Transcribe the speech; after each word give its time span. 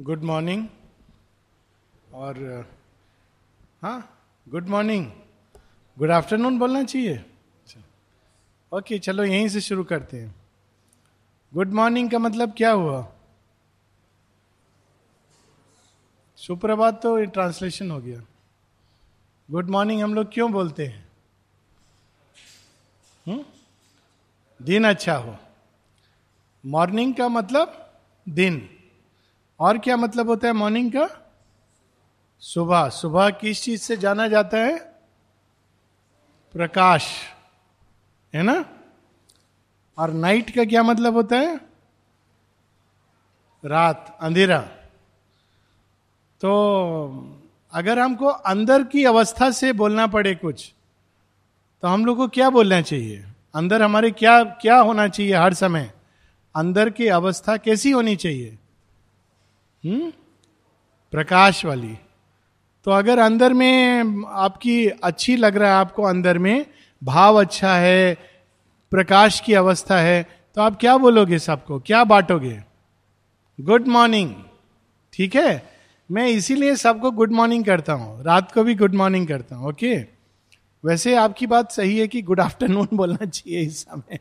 Good 0.00 0.22
morning 0.22 0.68
और 2.14 2.66
हाँ 3.82 4.24
good 4.48 4.68
morning 4.68 5.12
good 5.98 6.10
afternoon 6.10 6.58
बोलना 6.58 6.84
चाहिए? 6.84 7.24
ओके 8.72 8.98
चलो 8.98 9.24
यहीं 9.24 9.48
से 9.48 9.60
शुरू 9.60 9.84
करते 9.84 10.20
हैं। 10.20 10.34
गुड 11.54 11.72
मॉर्निंग 11.72 12.10
का 12.10 12.18
मतलब 12.18 12.54
क्या 12.56 12.72
हुआ? 12.72 13.12
सुप्रभात 16.36 17.02
तो 17.02 17.24
ट्रांसलेशन 17.24 17.90
हो 17.90 18.00
गया। 18.00 18.20
गुड 19.50 19.70
मॉर्निंग 19.70 20.02
हम 20.02 20.14
लोग 20.14 20.32
क्यों 20.32 20.52
बोलते 20.52 20.86
हैं? 20.86 21.08
हुँ? 23.26 23.44
दिन 24.62 24.88
अच्छा 24.88 25.16
हो। 25.16 25.36
मॉर्निंग 26.66 27.14
का 27.14 27.28
मतलब 27.28 27.92
दिन। 28.28 28.75
और 29.60 29.78
क्या 29.78 29.96
मतलब 29.96 30.28
होता 30.28 30.46
है 30.46 30.52
मॉर्निंग 30.52 30.92
का? 30.92 31.32
सुबह। 32.40 32.88
सुबह 32.88 33.30
किस 33.30 33.62
चीज़ 33.62 33.80
से 33.80 33.96
जाना 33.96 34.28
जाता 34.28 34.58
है? 34.58 34.78
प्रकाश। 36.52 37.06
है 38.34 38.42
ना? 38.42 38.64
और 39.98 40.12
नाइट 40.12 40.50
का 40.50 40.64
क्या 40.64 40.82
मतलब 40.82 41.14
होता 41.14 41.36
है? 41.36 41.60
रात, 43.64 44.18
अंधेरा। 44.20 44.60
तो 46.40 47.42
अगर 47.72 47.98
हमको 47.98 48.26
अंदर 48.26 48.84
की 48.84 49.04
अवस्था 49.04 49.50
से 49.50 49.72
बोलना 49.72 50.06
पड़े 50.06 50.34
कुछ 50.34 50.72
तो 51.82 51.88
हम 51.88 52.06
लोग 52.06 52.16
को 52.16 52.28
क्या 52.28 52.50
बोलना 52.50 52.80
चाहिए? 52.80 53.24
अंदर 53.54 53.82
हमारे 53.82 54.10
क्या 54.10 54.44
क्या 54.44 54.76
होना 54.78 55.08
चाहिए 55.08 55.34
हर 55.34 55.54
समय? 55.54 55.92
अंदर 56.56 56.90
की 56.90 57.08
अवस्था 57.08 57.56
कैसी 57.56 57.90
होनी 57.90 58.16
चाहिए? 58.16 58.58
हम्म? 59.86 60.10
प्रकाश 61.12 61.64
वाली। 61.64 61.96
तो 62.86 62.90
अगर 62.90 63.18
अंदर 63.18 63.52
में 63.52 64.24
आपकी 64.28 64.86
अच्छी 64.88 65.36
लग 65.36 65.56
रहा 65.56 65.70
है, 65.70 65.76
आपको 65.76 66.02
अंदर 66.02 66.38
में 66.38 66.66
भाव 67.02 67.40
अच्छा 67.40 67.74
है, 67.76 68.14
प्रकाश 68.92 69.40
की 69.40 69.54
अवस्था 69.54 69.98
है 70.00 70.22
तो 70.56 70.62
आप 70.62 70.76
क्या 70.80 70.96
बोलोगे 70.96 71.38
सबको? 71.38 71.78
क्या 71.80 72.02
बांटोगे? 72.04 72.60
गुड 73.58 73.86
मॉर्निंग 73.88 74.34
ठीक 75.12 75.34
है? 75.36 75.62
मैं 76.10 76.26
इसीलिए 76.28 76.74
सबको 76.76 77.10
गुड 77.10 77.32
मॉर्निंग 77.32 77.64
करता 77.64 77.92
हूँ। 77.92 78.22
रात 78.24 78.52
को 78.52 78.62
भी 78.64 78.74
गुड 78.74 78.94
मॉर्निंग 78.94 79.26
करता 79.28 79.56
हूँ 79.56 79.68
ओके 79.68 79.96
वैसे 80.84 81.14
आपकी 81.16 81.46
बात 81.46 81.72
सही 81.72 81.98
है 81.98 82.06
कि 82.08 82.22
गुड 82.22 82.40
आफ्टरनून 82.40 82.88
बोलना 82.94 83.26
चाहिए 83.26 83.60
इस 83.60 83.80
समय, 83.82 84.18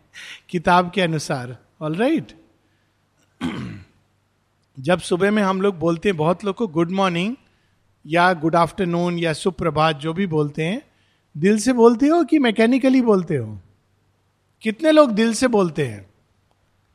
किताब 0.49 0.91
के 0.95 1.01
अनुसार। 1.01 1.57
ऑल 1.81 1.95
राइट 1.95 2.31
जब 4.79 4.99
सुबह 4.99 5.31
में 5.31 5.43
हम 5.43 5.61
लोग 5.61 5.79
बोलते 5.79 6.09
हैं, 6.09 6.17
बहुत 6.17 6.45
लोग 6.45 6.55
को 6.55 6.67
गुड 6.67 6.91
मॉर्निंग 6.91 7.35
या 8.05 8.33
गुड 8.33 8.55
आफ्टरनून 8.55 9.19
या 9.19 9.33
सुप्रभात 9.33 9.95
जो 9.95 10.13
भी 10.13 10.27
बोलते 10.27 10.65
हैं, 10.65 10.81
दिल 11.37 11.59
से 11.59 11.73
बोलते 11.73 12.07
हो 12.07 12.23
कि 12.23 12.39
मैकेनिकली 12.39 13.01
बोलते 13.01 13.35
हो? 13.35 13.59
कितने 14.61 14.91
लोग 14.91 15.11
दिल 15.11 15.33
से 15.33 15.47
बोलते 15.47 15.87
हैं? 15.87 16.09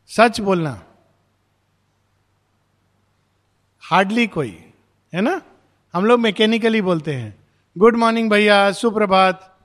सच 0.07 0.41
बोलना। 0.41 0.83
हार्डली 3.81 4.27
कोई, 4.27 4.65
है 5.15 5.21
ना? 5.21 5.43
हम 5.95 6.05
लोग 6.05 6.21
मैकेनिकली 6.21 6.83
बोलते 6.83 7.15
हैं। 7.15 7.49
गुड 7.79 7.97
मॉर्निंग 7.97 8.31
भैया, 8.31 8.73
सुप्रभात। 8.73 9.59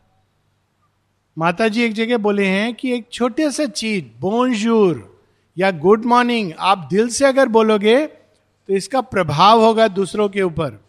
माता 1.37 1.67
जी 1.67 1.83
एक 1.83 1.93
जगह 1.93 2.17
बोले 2.17 2.45
हैं 2.45 2.75
कि 2.75 2.93
एक 2.93 3.07
छोटे 3.11 3.51
से 3.51 3.67
चीज़ 3.67 4.19
बोनजूर 4.19 5.14
या 5.57 5.71
गुड 5.71 6.05
मॉर्निंग 6.05 6.51
आप 6.59 6.77
दिल 6.77 7.09
से 7.09 7.25
अगर 7.25 7.47
बोलोगे 7.47 8.05
तो 8.05 8.73
इसका 8.73 9.01
प्रभाव 9.01 9.61
होगा 9.61 9.87
दूसरों 9.87 10.29
के 10.29 10.41
ऊपर। 10.41 10.83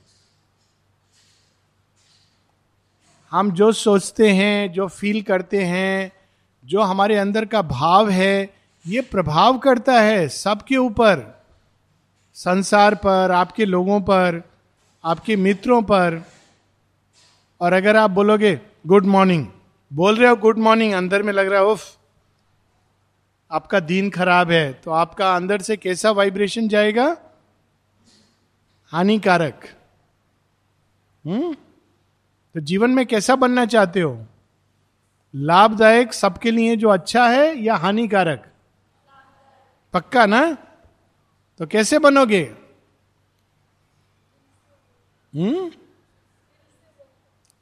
हम 3.31 3.51
जो 3.51 3.73
सोचते 3.73 4.31
हैं, 4.31 4.73
जो 4.73 4.87
फील 4.89 5.23
करते 5.23 5.65
हैं, 5.65 6.13
जो 6.65 6.81
हमारे 6.81 7.17
अंदर 7.17 7.45
का 7.45 7.63
भाव 7.63 8.11
है, 8.11 8.55
ये 8.87 9.01
प्रभाव 9.01 9.59
करता 9.59 10.01
है 10.01 10.29
सबके 10.29 10.77
ऊपर। 10.77 11.45
संसार 12.35 12.95
पर, 12.95 13.31
आपके 13.31 13.65
लोगों 13.65 14.01
पर, 14.01 14.43
आपके 15.05 15.37
मित्रों 15.37 15.83
पर। 15.83 16.23
और 17.61 17.73
अगर 17.73 17.97
आप 17.97 18.11
बोलोगे 18.11 18.61
गुड 18.87 19.07
मॉर्निंग 19.07 19.47
बोल 19.93 20.17
रहे 20.17 20.31
हो 20.31 20.37
गुड 20.37 20.59
मॉर्निंग 20.59 20.93
अंदर 20.93 21.23
में 21.23 21.33
लग 21.33 21.47
रहा 21.47 21.61
है, 21.61 21.67
उफ 21.67 21.96
आपका 23.57 23.81
दिन 23.81 24.11
खराब 24.11 24.51
है 24.51 24.73
तो 24.73 24.91
आपका 24.91 25.37
अंदर 25.37 25.63
से 25.63 25.77
कैसा 25.77 26.11
वाइब्रेशन 26.11 26.69
जाएगा? 26.69 27.17
हानिकारक। 28.87 29.69
हम्म? 31.27 31.55
तो 32.55 32.61
जीवन 32.61 32.91
में 32.91 33.07
कैसा 33.07 33.37
बनना 33.37 33.67
चाहते 33.67 34.01
हो? 34.01 34.27
लाभदायक 35.35 36.13
सबके 36.13 36.51
लिए 36.51 36.77
जो 36.77 36.89
अच्छा 36.89 37.29
है 37.29 37.59
या 37.59 37.75
हानिकारक? 37.75 38.53
पक्का 39.93 40.27
ना? 40.27 40.57
तो 41.59 41.67
कैसे 41.67 41.99
बनोगे? 41.99 42.55
हम्म? 45.35 45.71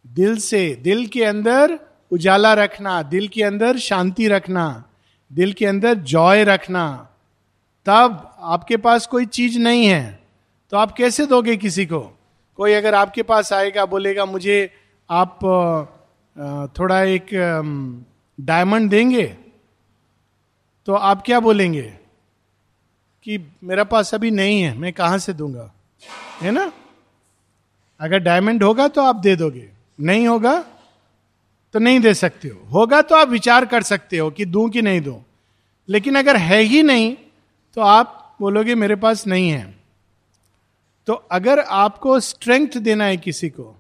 दिल 0.07 0.37
से, 0.37 0.75
दिल 0.75 1.07
के 1.07 1.25
अंदर 1.25 1.79
उजाला 2.11 2.55
रखना, 2.55 3.03
दिल 3.03 3.29
के 3.29 3.43
अंदर 3.43 3.79
शांति 3.79 4.29
रखना। 4.29 4.85
दिल 5.35 5.53
के 5.53 5.67
अंदर 5.67 5.95
जॉय 5.95 6.45
रखना, 6.45 7.09
तब 7.87 8.37
आपके 8.41 8.77
पास 8.77 9.07
कोई 9.07 9.27
चीज़ 9.27 9.59
नहीं 9.59 9.87
है। 9.87 10.23
तो 10.71 10.77
आप 10.77 10.93
कैसे 10.93 11.27
दोगे 11.27 11.57
किसी 11.57 11.87
को? 11.87 12.01
कोई 12.57 12.73
अगर 12.73 12.95
आपके 12.95 13.23
पास 13.23 13.53
आएगा, 13.53 13.87
बोलेगा, 13.87 14.25
मुझे 14.25 14.71
आप 15.11 15.39
थोड़ा 16.79 17.03
एक 17.03 17.27
डायमंड 18.41 18.91
देंगे? 18.91 19.27
तो 20.87 20.95
आप 20.95 21.23
क्या 21.27 21.41
बोलेंगे? 21.41 21.95
कि, 23.25 23.39
मेरा 23.65 23.85
पास 23.85 24.15
अभी 24.15 24.31
नहीं 24.31 24.63
है, 24.63 24.75
मैं 24.79 24.93
कहाँ 24.93 25.19
से 25.19 25.33
दूँगा? 25.33 25.73
है 26.43 26.51
ना? 26.51 26.73
अगर 28.01 28.19
डायमंड 28.19 28.63
होगा 28.63 28.89
तो 28.89 29.03
आप 29.03 29.17
दे 29.17 29.37
दोगे, 29.37 29.69
नहीं 30.01 30.29
होगा 30.29 30.65
तो 31.75 31.79
नहीं 31.79 32.01
दे 32.01 32.15
सकते 32.15 32.49
हो। 32.49 32.61
होगा 32.69 33.03
तो 33.03 33.15
आप 33.15 33.29
विचार 33.29 33.65
कर 33.67 33.83
सकते 33.83 34.19
हो 34.19 34.31
कि 34.31 34.45
दूँ 34.45 34.69
कि 34.71 34.83
नहीं 34.83 35.01
दूँ। 35.01 35.25
लेकिन 35.89 36.15
अगर 36.15 36.37
है 36.37 36.61
ही 36.61 36.83
नहीं 36.83 37.17
तो 37.77 37.81
आप 37.81 38.37
बोलोगे 38.41 38.75
मेरे 38.75 38.97
पास 38.97 39.27
नहीं 39.27 39.49
है। 39.51 39.75
तो 41.07 41.13
अगर 41.13 41.61
आपको 41.61 42.21
स्ट्रेंथ 42.21 42.77
देना 42.79 43.05
है 43.05 43.17
किसी 43.17 43.49
को, 43.49 43.75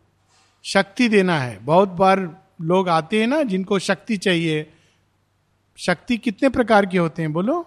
शक्ति 0.64 1.08
देना 1.08 1.38
है, 1.38 1.58
बहुत 1.58 1.88
बार 1.88 2.20
लोग 2.60 2.88
आते 2.88 3.20
हैं 3.20 3.26
ना 3.26 3.42
जिनको 3.42 3.78
शक्ति 3.78 4.16
चाहिए। 4.16 4.70
शक्ति 5.78 6.16
कितने 6.16 6.48
प्रकार 6.48 6.86
के 6.86 6.98
होते 6.98 7.22
हैं, 7.22 7.32
बोलो। 7.32 7.60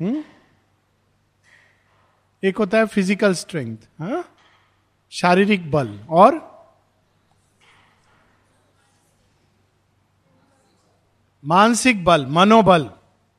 हम्म? 0.00 0.24
एक 2.42 2.58
होता 2.58 2.78
है 2.78 2.86
फ़िज़िकल 2.86 3.34
स्ट्रेंथ 3.34 3.76
हाँ? 3.98 4.24
शारीरिक 5.10 5.70
बल 5.70 5.98
और 6.10 6.53
मानसिक 11.44 12.04
बल, 12.04 12.24
मनोबल 12.26 12.88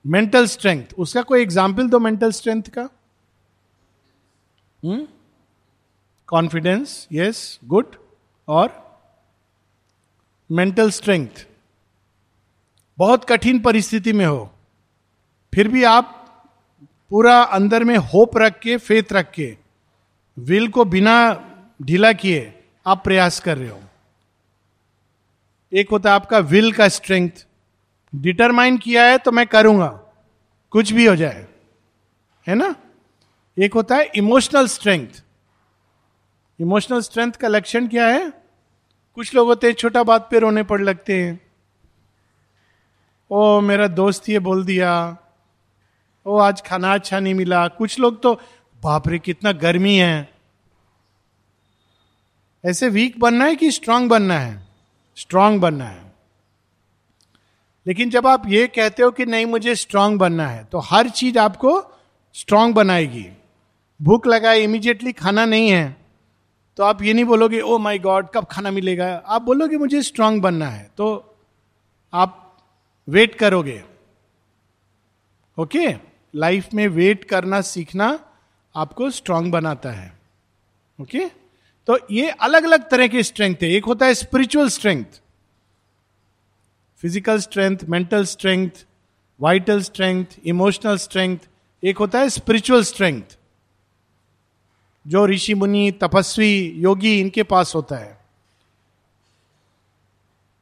मेंटल 0.06 0.46
स्ट्रेंथ 0.48 0.94
उसका 0.98 1.22
कोई 1.22 1.42
एग्ज़ाम्पल 1.42 1.88
दो 1.90 2.00
मेंटल 2.00 2.32
स्ट्रेंथ 2.32 2.64
का? 2.70 2.88
कॉन्फिडेंस 6.30 7.08
यस 7.12 7.60
गुड 7.66 7.96
और 8.48 8.70
मेंटल 10.50 10.90
स्ट्रेंथ 10.92 11.46
बहुत 12.98 13.26
कठिन 13.26 13.60
परिस्थिति 13.60 14.14
में 14.14 14.26
हो। 14.26 14.52
फिर 15.54 15.68
भी 15.68 15.84
आप 15.84 16.12
पूरा 17.12 17.42
अंदर 17.54 17.84
में 17.84 17.96
होप 17.98 18.38
रख 18.38 18.60
के 18.60 18.78
फेथ 18.80 19.14
रख 19.14 19.32
के 19.32 19.56
विल 20.38 20.68
को 20.68 20.86
बिना 20.86 21.18
ढीला 21.82 22.12
किए 22.14 22.54
आप 22.86 23.04
प्रयास 23.04 23.40
कर 23.40 23.58
रहे 23.58 23.70
हो। 23.70 23.82
एक 25.72 25.90
होता 25.92 26.10
है 26.10 26.16
आपका 26.16 26.40
विल 26.46 26.72
का 26.72 26.88
स्ट्रेंथ 26.90 27.46
डिटरमाइन 28.16 28.78
किया 28.78 29.04
है 29.04 29.18
तो 29.18 29.32
मैं 29.32 29.48
करूँगा। 29.48 29.88
कुछ 30.72 30.92
भी 30.92 31.06
हो 31.06 31.16
जाए। 31.16 31.48
है 32.48 32.56
ना? 32.56 32.76
एक 33.60 33.74
होता 33.74 33.96
है 33.96 34.12
इमोशनल 34.16 34.68
स्ट्रेंथ। 34.68 35.08
इमोशनल 36.62 37.00
स्ट्रेंथ 37.00 37.32
का 37.32 37.48
लक्षण 37.48 37.88
क्या 37.88 38.08
है? 38.08 38.34
कुछ 39.16 39.36
लोग 39.36 39.48
होते 39.48 39.68
हैं, 39.68 39.74
छोटा 39.74 40.04
बात 40.04 40.28
पे 40.32 40.40
रोने 40.40 40.64
पड़ 40.64 40.82
लगते 40.82 41.24
हैं। 41.24 41.42
ओ, 43.32 43.60
मेरा 43.60 43.88
दोस्त 43.88 44.30
ये 44.30 44.40
बोल 44.40 44.66
दिया। 44.66 45.18
ओ, 46.26 46.38
आज 46.38 46.62
खाना 46.62 46.94
अच्छा 46.94 47.20
नहीं 47.20 47.34
मिला। 47.34 47.68
कुछ 47.68 48.00
लोग 48.00 48.22
तो 48.22 48.42
बाप 48.84 49.08
रे, 49.08 49.20
कितना 49.20 49.52
गर्मी 49.52 49.96
है। 49.96 50.34
ऐसे 52.66 52.90
वीक 52.90 53.20
बनना 53.20 53.46
है 53.46 53.56
कि 53.56 53.72
स्ट्रांग 53.72 54.10
बनना 54.10 54.40
है? 54.40 54.68
स्ट्रांग 55.16 55.60
बनना 55.60 55.86
है। 55.86 56.05
लेकिन 57.86 58.10
जब 58.10 58.28
आप 58.28 58.48
ये 58.48 58.68
कहते 58.68 59.04
हो 59.04 59.12
कि 59.12 59.26
नहीं, 59.26 59.46
मुझे 59.46 59.76
स्ट्रांग 59.76 60.18
बनना 60.20 60.48
है 60.48 60.64
तो 60.64 60.80
हर 60.80 61.10
चीज़ 61.10 61.38
आपको 61.40 61.82
स्ट्रांग 62.36 62.74
बनाएगी। 62.74 63.28
भूख 64.00 64.28
लगाए 64.28 64.60
इमीडिएटली 64.60 65.12
खाना 65.14 65.46
नहीं 65.46 65.70
है 65.70 65.96
तो 66.78 66.84
आप 66.84 67.02
ये 67.04 67.14
नहीं 67.14 67.26
बोलोगे 67.26 67.60
ओ 67.62 67.78
माई 67.78 68.00
गॉड 68.00 68.28
कब 68.34 68.46
खाना 68.46 68.72
मिलेगा? 68.72 69.06
आप 69.28 69.42
बोलोगे, 69.42 69.78
मुझे 69.78 70.02
स्ट्रांग 70.02 70.42
बनना 70.42 70.68
है। 70.68 70.90
तो 70.98 71.36
आप 72.14 72.58
वेट 73.08 73.36
करोगे। 73.36 73.82
ओके 75.58 75.88
लाइफ 76.34 76.74
में 76.74 76.88
वेट 76.88 77.24
करना, 77.24 77.62
सीखना 77.62 78.20
आपको 78.76 79.10
स्ट्रांग 79.10 79.52
बनाता 79.52 79.92
है। 79.92 80.12
Okay 81.00 81.18
okay? 81.18 81.32
तो 81.88 81.98
ये 82.12 82.30
अलग 82.30 82.64
अलग 82.64 82.90
तरह 82.90 83.08
के 83.08 83.24
स्ट्रेंथ 83.24 83.56
है। 83.64 83.70
एक 83.72 83.86
होता 83.86 84.06
है 84.06 84.14
spiritual 84.14 84.70
strength 84.70 85.22
physical 87.06 87.40
strength 87.40 87.78
mental 87.90 88.26
strength 88.26 88.70
vital 89.42 89.82
strength 89.82 90.26
emotional 90.46 90.98
strength 90.98 91.38
एक 91.84 91.98
होता 91.98 92.20
है 92.20 92.30
स्पिरिचुअल 92.30 92.84
स्ट्रेंथ 92.84 93.38
जो 95.08 95.28
ऋषि, 95.28 95.54
मुनि, 95.54 95.92
तपस्वी, 95.92 96.74
योगी 96.78 97.20
इनके 97.20 97.44
पास 97.44 97.76
होता 97.76 97.96
है। 97.96 98.26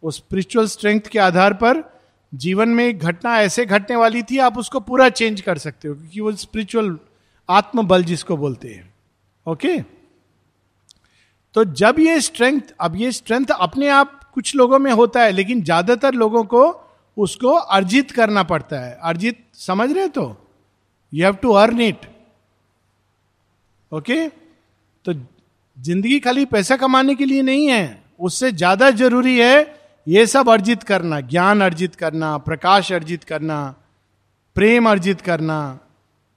उस 0.04 0.18
स्पिरिचुअल 0.18 0.68
स्ट्रेंथ 0.68 1.02
के 1.02 1.20
आधार 1.20 1.54
पर 1.54 2.02
जीवन 2.34 2.70
में 2.70 2.86
एक 2.86 3.00
घटना 3.00 3.40
ऐसे 3.40 3.66
घटने 3.66 3.96
वाली 3.96 4.24
थी, 4.24 4.38
आप 4.38 4.58
उसको 4.58 4.80
पूरा 4.80 5.10
चेंज 5.10 5.42
कर 5.42 5.58
सकते 5.58 5.88
हो, 5.88 5.96
क्योंकि 5.96 6.20
वो 6.20 6.32
स्पिरिचुअल 6.32 7.00
आत्मबल 7.50 8.04
जिसको 8.04 8.38
बोलते 8.38 8.68
हैं। 8.68 8.94
Okay 9.48 9.68
okay? 9.68 9.84
तो 11.54 11.64
जब 11.64 11.96
ये 12.00 12.22
स्ट्रेंथ 12.22 12.62
अब 12.80 12.96
ये 12.96 13.12
स्ट्रेंथ 13.12 13.46
अपने 13.46 13.88
आप 13.90 14.20
कुछ 14.36 14.56
लोगों 14.56 14.80
में 14.80 14.92
होता 14.92 15.22
है, 15.22 15.32
लेकिन 15.32 15.62
ज़्यादातर 15.64 16.14
लोगों 16.16 16.44
को 16.46 16.64
उसको 17.18 17.54
अर्जित 17.54 18.12
करना 18.12 18.44
पड़ता 18.44 18.80
है। 18.80 18.98
अर्जित, 19.04 19.44
समझ 19.56 19.92
रहे 19.92 20.08
तो? 20.10 20.26
You 21.14 21.24
have 21.26 21.36
to 21.42 21.52
earn 21.54 21.82
it 21.82 22.06
okay 23.92 24.28
तो 25.06 25.14
ज़िंदगी 25.78 26.20
खाली 26.20 26.46
पैसा 26.48 26.76
कमाने 26.78 27.16
के 27.16 27.26
लिए 27.26 27.42
नहीं 27.42 27.68
है। 27.68 28.04
उससे 28.20 28.52
ज़्यादा 28.52 28.90
ज़रूरी 28.92 29.38
है 29.40 29.84
ये 30.08 30.26
सब 30.28 30.50
अर्जित 30.50 30.84
करना। 30.84 31.20
ज्ञान 31.22 31.62
अर्जित 31.62 31.96
करना, 31.96 32.38
प्रकाश 32.40 32.92
अर्जित 32.92 33.24
करना, 33.24 33.76
प्रेम 34.56 34.90
अर्जित 34.90 35.22
करना 35.22 35.80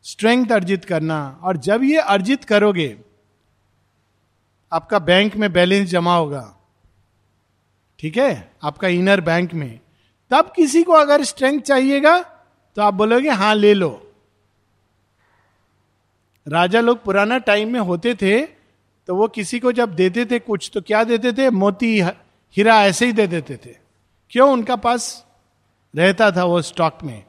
स्ट्रेंथ 0.05 0.53
अर्जित 0.53 0.85
करना। 0.85 1.19
और 1.43 1.57
जब 1.59 1.85
ये 1.85 1.99
अर्जित 1.99 2.45
करोगे, 2.45 2.97
आपका 4.73 4.99
बैंक 5.01 5.37
में 5.37 5.53
बैलेंस 5.53 5.89
जमा 5.91 6.17
होगा। 6.17 6.43
ठीक 7.99 8.17
है? 8.17 8.53
आपका 8.65 8.89
इनर 8.89 9.21
बैंक 9.21 9.55
में। 9.55 9.81
तब 10.31 10.53
किसी 10.57 10.83
को 10.83 10.93
अगर 10.93 11.25
स्ट्रेंथ 11.25 11.61
चाहिएगा 11.61 12.19
तो 12.77 12.83
आप 12.83 12.95
बोलोगे 12.95 13.31
हाँ 13.31 13.55
ले 13.55 13.75
लो। 13.75 13.91
राजा 16.47 16.81
लोग 16.81 17.03
पुराना 17.05 17.39
टाइम 17.39 17.73
में 17.73 17.81
होते 17.81 18.15
थे 18.15 18.41
तो 19.09 19.15
वो 19.17 19.29
किसी 19.29 19.59
को 19.61 19.73
जब 19.73 19.95
देते 19.95 20.25
थे 20.27 20.39
कुछ 20.39 20.71
तो 20.75 20.81
क्या 20.81 21.03
देते 21.05 21.33
थे? 21.33 21.51
मोती 21.51 22.01
हीरा 22.57 22.83
ऐसे 22.85 23.07
ही 23.07 23.13
दे 23.13 23.27
देते 23.27 23.57
थे। 23.57 23.77
क्यों? 24.31 24.51
उनका 24.53 24.77
पास 24.77 25.27
रहता 25.95 26.31
था 26.31 26.45
वो 26.45 26.61
स्टॉक 26.63 26.99
में। 27.03 27.25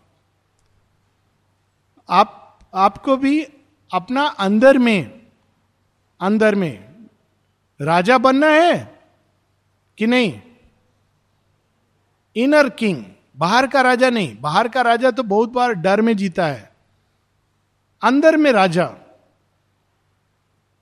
आप, 2.09 2.59
आपको 2.73 3.17
भी 3.17 3.41
अपना 3.91 4.25
अंदर 4.25 4.77
में 4.77 5.21
अंदर 6.21 6.55
में 6.55 7.05
राजा 7.79 8.17
बनना 8.17 8.47
है 8.47 8.99
कि 9.97 10.07
नहीं? 10.07 10.41
इनर 12.37 12.69
किंग 12.69 13.03
बाहर 13.37 13.67
का 13.67 13.81
राजा 13.81 14.09
नहीं, 14.09 14.37
बाहर 14.41 14.67
का 14.67 14.81
राजा 14.81 15.11
तो 15.11 15.23
बहुत 15.23 15.49
बार 15.49 15.73
डर 15.73 16.01
में 16.01 16.17
जीता 16.17 16.47
है। 16.47 16.71
अंदर 18.01 18.37
में 18.37 18.51
राजा। 18.51 18.85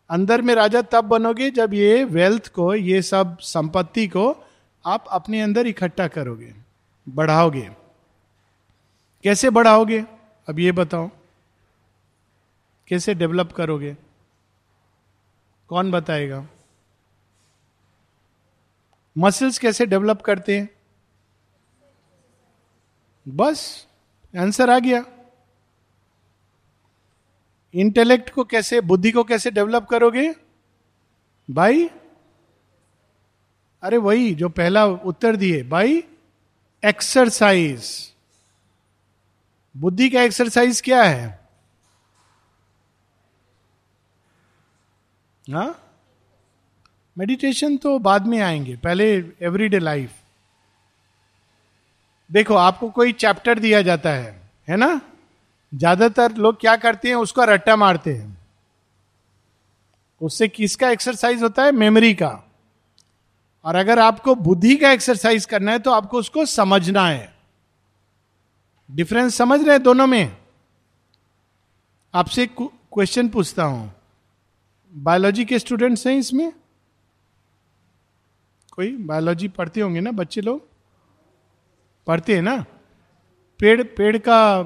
अंदर 0.10 0.42
में 0.42 0.56
राजा 0.56 0.82
तब 0.82 1.04
बनोगे 1.04 1.52
जब 1.52 1.74
ये 1.74 2.04
वेल्थ 2.04 2.48
को, 2.48 2.76
ये 2.76 3.02
सब 3.02 3.38
संपत्ति 3.40 4.08
को 4.08 4.46
आप 4.86 5.06
अपने 5.08 5.42
अंदर 5.42 5.68
इकट्ठा 5.68 6.08
करोगे, 6.08 6.54
बढ़ाओगे। 7.10 7.72
कैसे 9.24 9.50
बढ़ाओगे? 9.50 10.00
अब 10.50 10.60
ये 10.60 10.72
बताओ। 10.72 11.10
कैसे 12.88 13.14
डेवलप 13.14 13.52
करोगे? 13.52 13.98
कौन 15.70 15.92
बताएगा? 15.92 16.46
मसल्स 19.18 19.60
कैसे 19.60 19.86
डेवलप 19.86 20.22
करते 20.22 20.60
हैं? 20.60 20.75
बस 23.28 23.88
आंसर 24.40 24.70
आ 24.70 24.80
गया। 24.80 25.06
इंटेलेक्ट 27.74 28.30
को 28.30 28.44
कैसे, 28.44 28.82
बुद्धि 28.82 29.12
को 29.12 29.24
कैसे 29.24 29.52
डेवलप 29.52 29.88
करोगे? 29.90 30.36
भाई, 31.52 31.90
अरे 33.82 33.98
वही 33.98 34.36
जो 34.36 34.50
पहला 34.50 34.86
उत्तर 34.86 35.36
दिए 35.36 35.64
बाई 35.64 36.04
एक्सरसाइज 36.86 38.14
बुद्धि 39.78 40.10
का 40.10 40.22
एक्सरसाइज 40.22 40.82
क्या 40.82 41.04
है? 41.04 41.50
हा? 45.50 45.76
मेडिटेशन 47.18 47.78
तो 47.78 48.00
बाद 48.00 48.28
में 48.28 48.42
आएँगे, 48.42 48.76
पहले 48.76 49.18
एवरीडे 49.42 49.80
लाइफ 49.80 50.14
देखो, 52.30 52.56
आपको 52.56 52.90
कोई 52.90 53.14
चैप्टर 53.14 53.60
दिया 53.60 53.82
जाता 53.82 54.10
है 54.10 54.42
है 54.68 54.78
ना? 54.78 55.02
ज़्यादातर 55.74 56.36
लोग 56.36 56.60
क्या 56.60 56.76
करते 56.76 57.08
हैं, 57.08 57.16
उसका 57.16 57.44
रट्टा 57.44 57.76
मारते 57.76 58.14
हैं। 58.14 58.38
उससे 60.22 60.48
किसका 60.48 60.90
एक्सरसाइज 60.90 61.44
होता 61.44 61.64
है? 61.64 61.72
मेमोरी 61.72 62.14
का। 62.14 62.42
और 63.66 63.76
अगर 63.76 64.00
आपको 64.00 64.36
बुद्धि 64.36 64.76
का 64.76 64.92
एक्सरसाइज 64.92 65.46
करना 65.46 65.72
है 65.72 65.80
तो 65.80 65.92
आपको 65.92 66.20
उसको 66.20 66.46
समझना 66.46 67.08
है। 67.08 67.34
डिफरेंस 68.90 69.36
समझ 69.36 69.60
रहे 69.62 69.72
हैं 69.72 69.84
दोनों 69.84 70.08
में? 70.08 70.38
आपसे 72.14 72.46
क्वेश्चन 72.58 73.30
पूछता 73.30 73.64
हूँ। 73.64 73.92
बायोलॉजी 74.94 75.46
के 75.46 75.60
स्टूडेंट्स 75.60 76.06
हैं 76.08 76.16
इसमें? 76.16 76.52
कोई? 78.72 78.96
बायोलॉजी 78.98 79.48
पढ़ते 79.48 79.82
होंगे 79.82 80.00
ना 80.00 80.12
बच्चे 80.12 80.42
लोग? 80.42 80.68
पढ़ते 82.08 82.36
हैं 82.36 82.42
ना? 82.42 82.66
पेड़ 83.60 83.84
पेड़ 83.84 84.18
का 84.18 84.64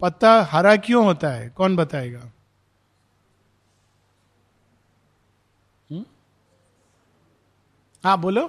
पत्ता 0.00 0.42
हरा 0.42 0.76
क्यों 0.76 1.04
होता 1.04 1.28
है? 1.28 1.48
कौन 1.48 1.76
बताएगा? 1.76 2.32
हाँ? 8.04 8.18
बोलो। 8.18 8.46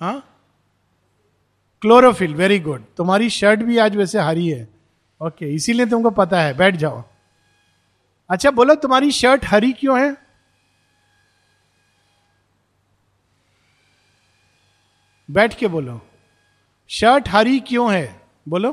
हाँ? 0.00 0.30
क्लोरोफिल 1.80 2.34
वेरी 2.34 2.58
गुड 2.58 2.84
तुम्हारी 2.96 3.30
शर्ट 3.30 3.60
भी 3.60 3.78
आज 3.78 3.96
वैसे 3.96 4.18
हरी 4.18 4.48
है। 4.48 4.68
ओके 5.22 5.54
इसीलिए 5.54 5.86
तुमको 5.86 6.10
पता 6.10 6.40
है। 6.40 6.54
बैठ 6.54 6.76
जाओ। 6.76 7.04
अच्छा 8.30 8.50
बोलो, 8.50 8.74
तुम्हारी 8.74 9.10
शर्ट 9.10 9.44
हरी 9.44 9.72
क्यों 9.72 10.00
है? 10.00 10.16
बैठ 15.30 15.58
के 15.58 15.66
बोलो। 15.66 16.00
शर्ट 16.88 17.28
हरी 17.28 17.60
क्यों 17.60 17.94
है? 17.94 18.22
बोलो। 18.48 18.72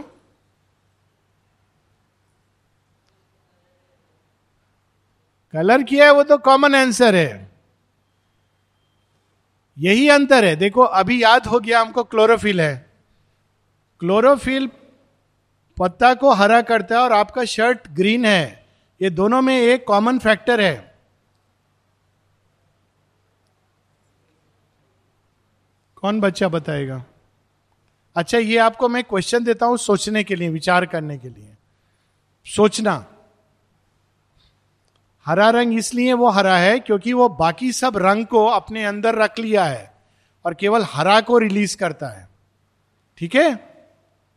कलर 5.51 5.84
किया 5.84 6.06
है 6.06 6.13
वो 6.13 6.24
तो 6.24 6.38
कॉमन 6.38 6.75
आंसर 6.75 7.15
है। 7.15 7.51
यही 9.77 10.10
अंतर 10.10 10.46
है। 10.46 10.56
देखो, 10.56 10.82
अभी 10.82 11.24
याद 11.24 11.48
हो 11.48 11.60
गया 11.60 11.82
हमको 11.82 12.03
क्लोरोफिल 12.03 12.62
है। 12.62 12.91
क्लोरोफिल 14.00 14.72
पत्ता 15.80 16.13
को 16.13 16.34
हरा 16.34 16.62
करता 16.62 16.96
है 16.96 17.01
और 17.01 17.13
आपका 17.13 17.46
शर्ट 17.46 17.88
ग्रीन 17.88 18.25
है। 18.25 18.65
ये 19.01 19.10
दोनों 19.10 19.41
में 19.41 19.60
एक 19.60 19.88
कॉमन 19.88 20.20
फैक्टर 20.20 20.62
है। 20.62 20.96
कौन 25.96 26.22
बच्चा 26.22 26.48
बताएगा? 26.48 27.06
अच्छा 28.15 28.38
ये 28.38 28.58
आपको 28.58 28.89
मैं 28.89 29.03
क्वेश्चन 29.03 29.44
देता 29.44 29.65
हूँ 29.65 29.77
सोचने 29.77 30.24
के 30.24 30.36
लिए, 30.36 30.50
विचार 30.50 30.86
करने 30.86 31.18
के 31.18 31.30
लिए। 31.30 31.56
सोचना। 32.46 33.06
हरा 35.25 35.50
रंग 35.50 35.77
इसलिए 35.77 36.13
वो 36.13 36.30
हरा 36.30 36.58
है 36.58 36.80
क्योंकि 36.80 37.13
वो 37.13 37.30
बाकी 37.30 37.72
सब 37.72 37.98
रंग 37.98 38.25
को 38.25 38.46
अपने 38.46 38.86
अंदर 38.86 39.15
रख 39.15 39.39
लिया 39.39 39.65
है 39.65 39.94
और 40.46 40.53
केवल 40.53 40.84
हरा 40.84 41.22
को 41.22 41.38
रिलीज़ 41.38 41.77
करता 41.77 42.08
है। 42.08 42.30
ठीक 43.18 43.36
है? 43.36 43.72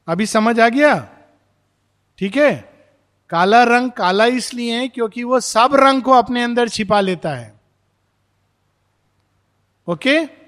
अभी 0.09 0.27
समझ 0.27 0.61
आ 0.61 0.69
गया? 0.69 1.09
ठीक 2.19 2.37
है? 2.37 2.75
काला 3.31 3.65
रंग 3.65 3.91
काला 3.91 4.25
इसलिए 4.25 4.79
है 4.79 4.89
क्योंकि 4.89 5.25
वो 5.25 5.41
सब 5.41 5.71
रंग 5.75 6.03
को 6.03 6.13
अपने 6.13 6.43
अंदर 6.43 6.69
छिपा 6.69 7.01
लेता 7.01 7.31
है। 7.31 7.61
ओके? 9.89 10.19
okay? 10.19 10.44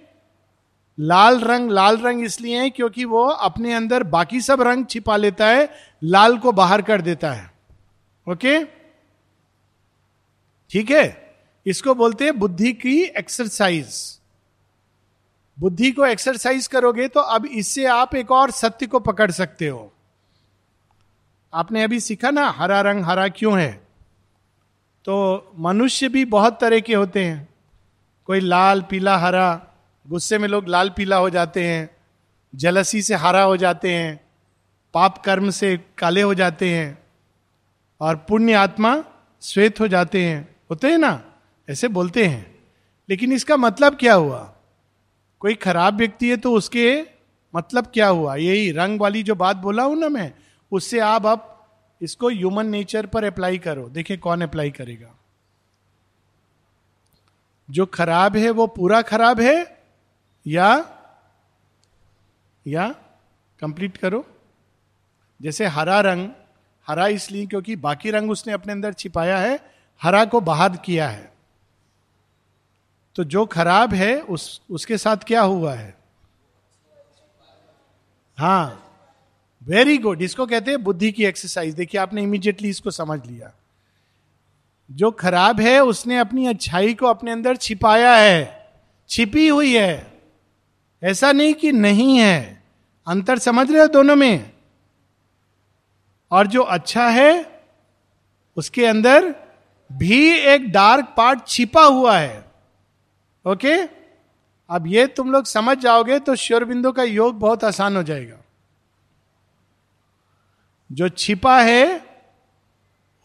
लाल 0.99 1.41
रंग 1.41 1.71
लाल 1.71 1.97
रंग 1.99 2.25
इसलिए 2.25 2.61
है 2.61 2.71
क्योंकि 2.71 3.05
वो 3.05 3.27
अपने 3.27 3.75
अंदर 3.75 4.03
बाकी 4.03 4.41
सब 4.41 4.63
रंग 4.63 4.87
छिपा 4.87 5.17
लेता 5.17 5.47
है, 5.47 5.69
लाल 6.05 6.39
को 6.39 6.53
बाहर 6.53 6.83
कर 6.83 7.01
देता 7.01 7.33
है। 7.33 7.51
ओके? 8.27 8.65
ठीक 10.71 10.91
है? 10.91 11.35
इसको 11.67 11.95
बोलते 11.95 12.25
हैं 12.25 12.39
बुद्धि 12.39 12.73
की 12.73 13.03
एक्सरसाइज 13.03 14.21
बुद्धि 15.59 15.91
को 15.93 16.05
एक्सरसाइज 16.07 16.67
करोगे 16.67 17.09
तो 17.09 17.21
अब 17.21 17.47
इससे 17.47 17.85
आप 17.85 18.15
एक 18.15 18.31
और 18.31 18.51
सत्य 18.51 18.87
को 18.87 18.99
पकड़ 19.01 19.31
सकते 19.31 19.69
हो। 19.69 19.93
आपने 21.55 21.83
अभी 21.83 22.01
सीखा 22.01 22.31
ना, 22.31 22.51
हरा 22.51 22.81
रंग 22.81 23.05
हरा 23.05 23.29
क्यों 23.29 23.59
है? 23.59 23.73
तो 25.05 25.53
मनुष्य 25.59 26.09
भी 26.09 26.25
बहुत 26.25 26.61
तरह 26.61 26.81
के 26.81 26.95
होते 26.95 27.25
हैं। 27.25 27.49
कोई 28.27 28.41
लाल, 28.41 28.83
पीला, 28.83 29.17
हरा 29.19 29.61
गुस्से 30.09 30.39
में 30.39 30.49
लोग 30.49 30.69
लाल 30.69 30.91
पीला 30.91 31.17
हो 31.17 31.31
जाते 31.31 31.67
हैं, 31.67 31.97
जलसी 32.55 33.03
से 33.03 33.15
हरा 33.15 33.43
हो 33.43 33.57
जाते 33.57 33.95
हैं, 33.95 34.21
पाप 34.95 35.19
कर्म 35.19 35.51
से 35.51 35.81
काले 35.99 36.23
हो 36.23 36.35
जाते 36.35 36.71
हैं 36.71 36.99
और 38.01 38.17
पुण्य 38.17 38.53
आत्मा 38.53 39.05
श्वेत 39.43 39.81
हो 39.81 39.89
जाते 39.89 40.25
हैं। 40.25 40.57
होते 40.71 40.91
हैं 40.91 40.99
ना? 40.99 41.25
ऐसे 41.71 41.89
बोलते 41.89 42.27
हैं। 42.27 42.59
लेकिन 43.09 43.33
इसका 43.33 43.57
मतलब 43.57 43.97
क्या 43.97 44.15
हुआ? 44.15 44.55
कोई 45.41 45.55
खराब 45.55 45.95
व्यक्ति 45.95 46.31
है 46.31 46.37
तो 46.37 46.53
उसके 46.53 47.07
मतलब 47.57 47.87
क्या 47.87 48.09
हुआ? 48.09 48.37
यही 48.37 48.71
रंग 48.71 49.01
वाली 49.01 49.23
जो 49.23 49.35
बात 49.35 49.57
बोला 49.57 49.83
हूँ 49.83 49.97
ना 49.97 50.09
मैं, 50.09 50.33
उससे 50.73 50.99
आप 50.99 51.27
अब 51.27 51.67
इसको 52.03 52.29
ह्यूमन 52.29 52.67
नेचर 52.67 53.07
पर 53.07 53.25
अप्लाई 53.25 53.59
करो। 53.59 53.89
देखिए 53.89 54.17
कौन 54.17 54.41
अप्लाई 54.41 54.71
करेगा। 54.71 55.19
जो 57.71 57.87
खराब 57.87 58.37
है 58.37 58.51
वो 58.51 58.67
पूरा 58.67 59.03
खराब 59.03 59.41
है 59.41 59.76
या 60.47 60.93
या 62.67 62.95
कंप्लीट 63.61 63.97
करो। 63.97 64.27
जैसे 65.43 65.67
हरा 65.67 66.01
रंग, 66.01 66.29
हरा 66.87 67.07
इसलिए 67.07 67.47
क्योंकि 67.47 67.77
बाकी 67.77 68.11
रंग 68.11 68.31
उसने 68.31 68.53
अपने 68.53 68.73
अंदर 68.73 68.93
छिपाया 68.93 69.39
है, 69.39 69.73
हरा 70.03 70.25
को 70.25 70.41
बाहर 70.41 70.77
किया 70.77 71.09
है। 71.09 71.33
तो 73.15 73.25
जो 73.25 73.47
खराब 73.47 73.95
है, 73.95 74.21
उस, 74.21 74.63
उसके 74.71 74.99
साथ 74.99 75.17
क्या 75.17 75.43
हुआ 75.43 75.75
है? 75.75 75.97
हाँ 78.39 78.83
वेरी 79.63 79.99
गुड 79.99 80.23
इसको 80.23 80.47
कहते 80.47 80.71
हैं 80.71 80.83
बुद्धि 80.83 81.13
की 81.13 81.25
एक्सरसाइज 81.25 81.75
देखिए, 81.75 82.01
आपने 82.01 82.23
इमीडिएटली 82.23 82.69
इसको 82.69 82.91
समझ 82.91 83.27
लिया। 83.27 83.53
जो 84.91 85.11
खराब 85.11 85.61
है, 85.61 85.81
उसने 85.81 86.19
अपनी 86.19 86.47
अच्छाई 86.47 86.95
को 86.95 87.07
अपने 87.07 87.33
अंदर 87.33 87.57
छिपाया 87.57 88.17
है, 88.17 88.73
छिपी 89.09 89.49
हुई 89.49 89.77
है। 89.77 90.16
ऐसा 91.03 91.33
नहीं 91.33 91.55
कि 91.55 91.73
नहीं 91.73 92.19
है। 92.19 92.63
अंतर 93.07 93.39
समझ 93.39 93.71
रहे 93.71 93.81
हो 93.81 93.87
दोनों 93.87 94.17
में? 94.17 94.51
और 96.31 96.47
जो 96.47 96.63
अच्छा 96.63 97.09
है, 97.09 97.63
उसके 98.57 98.87
अंदर 98.87 99.35
भी 99.93 100.39
एक 100.39 100.71
डार्क 100.71 101.15
पार्ट 101.17 101.47
छिपा 101.47 101.85
हुआ 101.85 102.19
है। 102.19 102.45
ओके? 103.47 103.83
अब 104.71 104.85
ये 104.87 105.07
तुम 105.07 105.33
लोग 105.33 105.45
समझ 105.45 105.79
जाओगे 105.79 106.19
तो 106.19 106.35
श्योरबिंदु 106.35 106.93
का 106.93 107.03
योग 107.03 107.39
बहुत 107.39 107.65
आसान 107.65 107.97
हो 107.97 108.03
जाएगा। 108.03 108.37
जो 110.93 111.09
छिपा 111.09 111.61
है, 111.61 112.07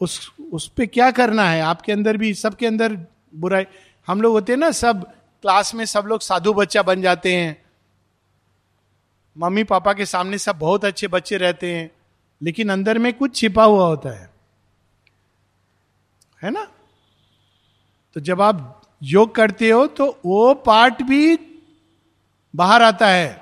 उस 0.01 0.31
उस 0.51 0.67
पर 0.67 0.85
क्या 0.85 1.11
करना 1.11 1.49
है? 1.49 1.61
आपके 1.61 1.91
अंदर 1.91 2.17
भी, 2.17 2.33
सबके 2.33 2.67
अंदर 2.67 2.97
बुराई, 3.35 3.65
हम 4.07 4.21
लोग 4.21 4.33
होते 4.33 4.51
हैं 4.51 4.59
ना 4.59 4.71
सब 4.71 5.13
क्लास 5.41 5.75
में 5.75 5.85
सब 5.85 6.03
लोग 6.05 6.21
साधु 6.21 6.53
बच्चा 6.53 6.81
बन 6.81 7.01
जाते 7.01 7.35
हैं। 7.35 7.65
मम्मी 9.37 9.63
पापा 9.63 9.93
के 9.93 10.05
सामने 10.05 10.37
सब 10.37 10.59
बहुत 10.59 10.85
अच्छे 10.85 11.07
बच्चे 11.07 11.37
रहते 11.37 11.75
हैं, 11.75 11.91
लेकिन 12.41 12.69
अंदर 12.69 12.97
में 12.97 13.13
कुछ 13.13 13.35
छिपा 13.35 13.63
हुआ 13.63 13.87
होता 13.87 14.09
है। 14.09 14.29
है 16.43 16.51
ना? 16.51 16.71
तो 18.13 18.19
जब 18.19 18.41
आप 18.41 18.81
योग 19.03 19.35
करते 19.35 19.69
हो 19.69 19.87
तो 19.87 20.19
वो 20.25 20.53
पार्ट 20.53 21.01
भी 21.01 21.37
बाहर 22.55 22.81
आता 22.81 23.07
है। 23.07 23.41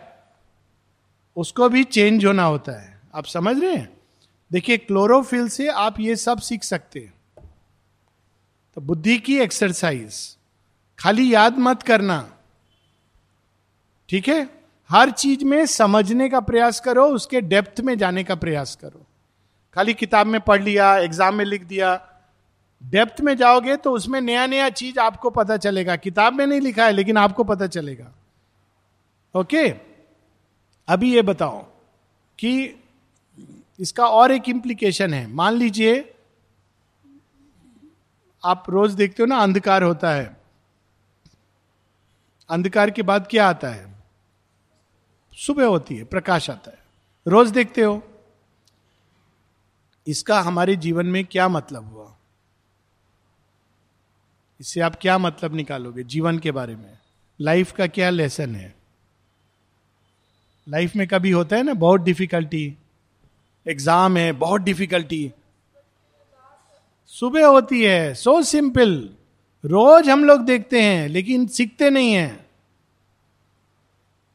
उसको 1.36 1.70
भी 1.70 1.84
चेंज 1.84 2.26
होना 2.26 2.44
होता 2.44 2.82
है। 2.82 3.00
आप 3.16 3.26
समझ 3.26 3.60
रहे 3.60 3.76
हैं? 3.76 3.98
देखिए, 4.52 4.78
क्लोरोफिल 4.78 5.50
से 5.50 5.68
आप 5.68 6.00
ये 6.00 6.16
सब 6.16 6.40
सीख 6.40 6.64
सकते 6.64 7.00
हैं। 7.00 7.14
तो 8.76 8.82
बुद्धि 8.82 9.18
की 9.18 9.40
एक्सरसाइज। 9.40 10.38
खाली 11.00 11.34
याद 11.34 11.58
मत 11.58 11.84
करना। 11.84 12.30
ठीक 14.10 14.28
है? 14.28 14.50
हर 14.90 15.10
चीज़ 15.12 15.44
में 15.46 15.66
समझने 15.66 16.30
का 16.30 16.40
प्रयास 16.40 16.80
करो, 16.80 17.06
उसके 17.06 17.42
डेप्थ 17.42 17.82
में 17.82 17.98
जाने 17.98 18.24
का 18.24 18.36
प्रयास 18.36 18.76
करो। 18.76 19.06
खाली 19.76 19.94
किताब 19.94 20.28
में 20.28 20.40
पढ़ 20.42 20.62
लिया, 20.64 20.98
एग्ज़ाम 20.98 21.36
में 21.36 21.46
लिख 21.46 21.64
दिया, 21.64 22.00
डेप्थ 22.84 23.22
में 23.22 23.36
जाओगे 23.38 23.76
तो 23.76 23.92
उसमें 23.92 24.20
नया 24.22 24.46
नया 24.48 24.70
चीज़ 24.70 25.00
आपको 25.00 25.30
पता 25.30 25.58
चलेगा। 25.58 25.96
किताब 25.96 26.34
में 26.34 26.46
नहीं 26.48 26.62
लिखा 26.62 26.86
है, 26.86 26.92
लेकिन 26.92 27.18
आपको 27.18 27.44
पता 27.44 27.68
चलेगा। 27.68 28.12
ओके? 29.36 29.68
अभी 30.88 31.14
ये 31.16 31.22
बताओ 31.22 31.60
कि 32.40 32.82
इसका 33.80 34.08
और 34.08 34.32
एक 34.32 34.50
इंप्लीकेशन 34.50 35.14
है। 35.14 35.26
मान 35.28 35.54
लीजिए, 35.54 36.14
आप 38.44 38.66
रोज 38.70 38.94
देखते 38.94 39.24
हो 39.24 39.28
ना, 39.28 39.38
अंधकार 39.38 39.84
होता 39.84 40.12
है। 40.12 40.39
अंधकार 42.50 42.92
के 42.92 43.02
बाद 43.02 43.28
क्या 43.28 43.48
आता 43.50 43.70
है? 43.70 43.96
सुबह 45.38 45.66
होती 45.66 45.96
है, 45.96 46.04
प्रकाश 46.04 46.50
आता 46.50 46.72
है। 46.72 46.80
रोज 47.28 47.52
देखते 47.52 47.82
हो। 47.82 48.04
इसका 50.08 50.42
हमारे 50.42 50.76
जीवन 50.76 51.06
में 51.06 51.26
क्या 51.26 51.48
मतलब 51.48 51.94
हुआ? 51.94 52.16
इससे 54.60 54.82
आप 54.82 54.96
क्या 55.02 55.18
मतलब 55.18 55.54
निकालोगे 55.54 56.04
जीवन 56.04 56.40
के 56.40 56.52
बारे 56.52 56.76
में? 56.76 56.98
लाइफ 57.42 57.72
का 57.72 57.88
क्या 57.88 58.10
लेसन 58.10 58.56
है? 58.56 58.76
लाइफ 60.70 60.96
में 60.96 61.08
कभी 61.08 61.32
होता 61.32 61.56
है 61.56 61.64
ना, 61.64 61.74
बहुत 61.74 62.02
डिफिकल्टी 62.02 62.78
एग्ज़ाम 63.68 64.18
है, 64.18 64.32
बहुत 64.32 64.62
डिफिकल्टी 64.62 65.32
सुबह 67.08 67.48
होती 67.48 67.84
है 67.84 68.14
सो 68.14 68.42
सिंपल 68.44 69.16
रोज 69.64 70.10
हम 70.10 70.24
लोग 70.24 70.42
देखते 70.42 70.82
हैं, 70.82 71.08
लेकिन 71.08 71.48
सीखते 71.48 71.90
नहीं 71.90 72.14
हैं। 72.14 72.46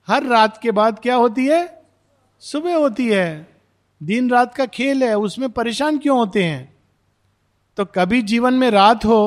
हर 0.08 0.22
रात 0.22 0.58
के 0.62 0.70
बाद 0.70 0.98
क्या 0.98 1.14
होती 1.14 1.46
है? 1.46 1.82
सुबह 2.42 2.76
होती 2.76 3.08
है। 3.08 3.46
दिन 4.02 4.30
रात 4.30 4.54
का 4.54 4.66
खेल 4.66 5.02
है, 5.04 5.14
उसमें 5.18 5.48
परेशान 5.50 5.98
क्यों 5.98 6.18
होते 6.18 6.44
हैं? 6.44 6.76
तो 7.76 7.84
कभी 7.84 8.22
जीवन 8.22 8.54
में 8.54 8.70
रात 8.70 9.04
हो, 9.04 9.22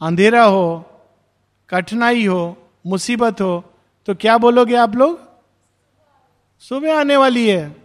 अंधेरा 0.00 0.44
हो, 0.44 0.84
कठिनाई 1.70 2.26
हो, 2.26 2.70
मुसीबत 2.86 3.40
हो 3.40 3.64
तो 4.06 4.14
क्या 4.14 4.38
बोलोगे 4.38 4.74
आप 4.74 4.94
लोग? 4.94 5.20
सुबह 6.62 6.98
आने 7.00 7.16
वाली 7.16 7.48
है। 7.48 7.76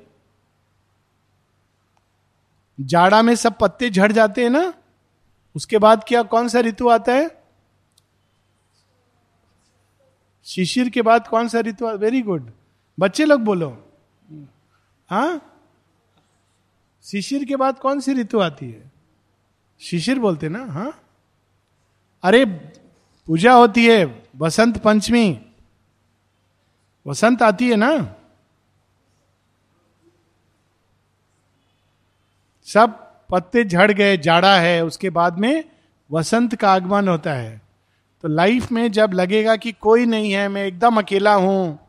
जाड़ा 2.79 3.21
में 3.21 3.35
सब 3.35 3.57
पत्ते 3.57 3.89
झड़ 3.89 4.11
जाते 4.11 4.43
हैं 4.43 4.49
ना? 4.49 4.73
उसके 5.55 5.77
बाद 5.77 6.03
क्या, 6.07 6.23
कौन 6.23 6.47
सा 6.47 6.59
ऋतु 6.59 6.89
आता 6.89 7.13
है? 7.13 7.43
शिशिर 10.43 10.89
के 10.89 11.01
बाद 11.01 11.27
कौन 11.27 11.47
सा 11.47 11.59
ऋतु 11.59 11.87
वेरी 11.87 12.21
गुड 12.21 12.51
बच्चे 12.99 13.25
लोग 13.25 13.41
बोलो। 13.41 13.91
हाँ? 15.09 15.47
शिशिर 17.03 17.45
के 17.45 17.55
बाद 17.55 17.79
कौन 17.79 17.99
सी 17.99 18.13
ऋतु 18.13 18.39
आती 18.39 18.71
है? 18.71 18.91
शिशिर 19.79 20.19
बोलते 20.19 20.49
ना? 20.49 20.65
हाँ? 20.65 21.03
अरे, 22.23 22.45
पूजा 23.27 23.53
होती 23.53 23.87
है, 23.87 24.29
बसंत 24.35 24.77
पंचमी। 24.77 25.45
वसंत 27.07 27.41
आती 27.41 27.69
है 27.69 27.75
ना? 27.75 28.15
सब 32.63 33.10
पत्ते 33.31 33.63
झड़ 33.63 33.91
गए, 33.91 34.17
जाड़ा 34.17 34.59
है, 34.59 34.85
उसके 34.85 35.09
बाद 35.09 35.37
में 35.37 35.63
वसंत 36.11 36.55
का 36.55 36.71
आगमन 36.73 37.07
होता 37.07 37.33
है। 37.33 37.61
तो 38.21 38.27
लाइफ 38.27 38.71
में 38.71 38.91
जब 38.91 39.11
लगेगा 39.13 39.55
कि 39.55 39.71
कोई 39.71 40.05
नहीं 40.05 40.31
है, 40.31 40.47
मैं 40.47 40.65
एकदम 40.65 40.97
अकेला 40.97 41.33
हूँ, 41.33 41.79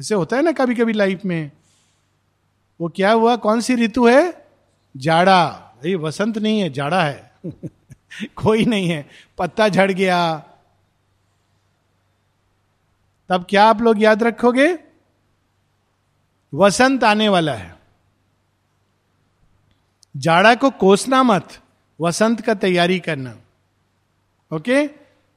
ऐसे 0.00 0.14
होता 0.14 0.36
है 0.36 0.42
ना 0.42 0.52
कभी 0.52 0.74
कभी 0.74 0.92
लाइफ 0.92 1.24
में, 1.24 1.50
वो 2.80 2.88
क्या 2.88 3.12
हुआ, 3.12 3.36
कौन 3.36 3.60
सी 3.60 3.74
ऋतु 3.74 4.06
है? 4.06 4.46
जाड़ा। 4.96 5.68
ये 5.84 5.94
वसंत 5.94 6.38
नहीं 6.38 6.60
है, 6.60 6.70
जाड़ा 6.70 7.02
है। 7.02 7.32
कोई 8.36 8.64
नहीं 8.64 8.88
है, 8.88 9.06
पत्ता 9.38 9.68
झड़ 9.68 9.92
गया। 9.92 10.36
तब 13.28 13.46
क्या 13.48 13.64
आप 13.64 13.82
लोग 13.82 14.02
याद 14.02 14.22
रखोगे? 14.22 14.78
वसंत 16.54 17.04
आने 17.04 17.28
वाला 17.28 17.54
है। 17.54 17.81
जाड़ा 20.14 20.54
को 20.54 20.70
कोसना 20.70 21.22
मत, 21.22 21.48
वसंत 22.00 22.40
का 22.40 22.54
तैयारी 22.54 22.98
करना। 22.98 23.34
ओके? 24.50 24.86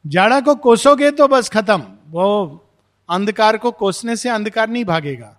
जाड़ा 0.06 0.40
को 0.42 0.56
कोसोगे 0.56 1.12
तो 1.12 1.28
बस 1.28 1.50
खत्म। 1.50 1.84
वो 2.10 2.64
अंधकार 3.10 3.58
को 3.58 3.72
कोसने 3.72 4.16
से 4.16 4.30
अंधकार 4.30 4.70
नहीं 4.70 4.86
भागेगा, 4.86 5.36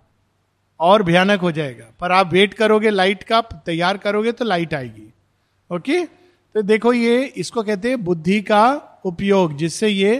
और 0.79 1.03
भयानक 1.03 1.41
हो 1.41 1.51
जाएगा। 1.51 1.85
पर 1.99 2.11
आप 2.11 2.33
वेट 2.33 2.53
करोगे 2.53 2.89
लाइट 2.89 3.23
का, 3.23 3.41
तैयार 3.41 3.97
करोगे 3.97 4.31
तो 4.31 4.45
लाइट 4.45 4.73
आएगी। 4.73 5.07
ओके? 5.69 6.03
तो 6.05 6.61
देखो 6.61 6.93
ये, 6.93 7.23
इसको 7.25 7.63
कहते 7.63 7.89
हैं 7.89 8.03
बुद्धि 8.03 8.41
का 8.41 9.01
उपयोग, 9.05 9.55
जिससे 9.57 9.87
ये 9.87 10.17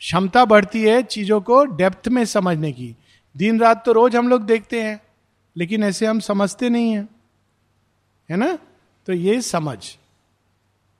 क्षमता 0.00 0.44
बढ़ती 0.44 0.82
है 0.82 1.02
चीज़ों 1.02 1.40
को 1.40 1.64
डेप्थ 1.66 2.08
में 2.08 2.24
समझने 2.24 2.72
की। 2.72 2.94
दिन 3.34 3.60
रात 3.60 3.84
तो 3.86 3.92
रोज 3.92 4.16
हम 4.16 4.28
लोग 4.28 4.42
देखते 4.42 4.82
हैं, 4.82 5.00
लेकिन 5.56 5.84
ऐसे 5.84 6.06
हम 6.06 6.20
समझते 6.20 6.68
नहीं 6.68 6.92
हैं। 6.92 7.08
है 8.32 8.38
ना? 8.38 8.58
तो 9.06 9.12
ये 9.12 9.40
समझ। 9.42 9.78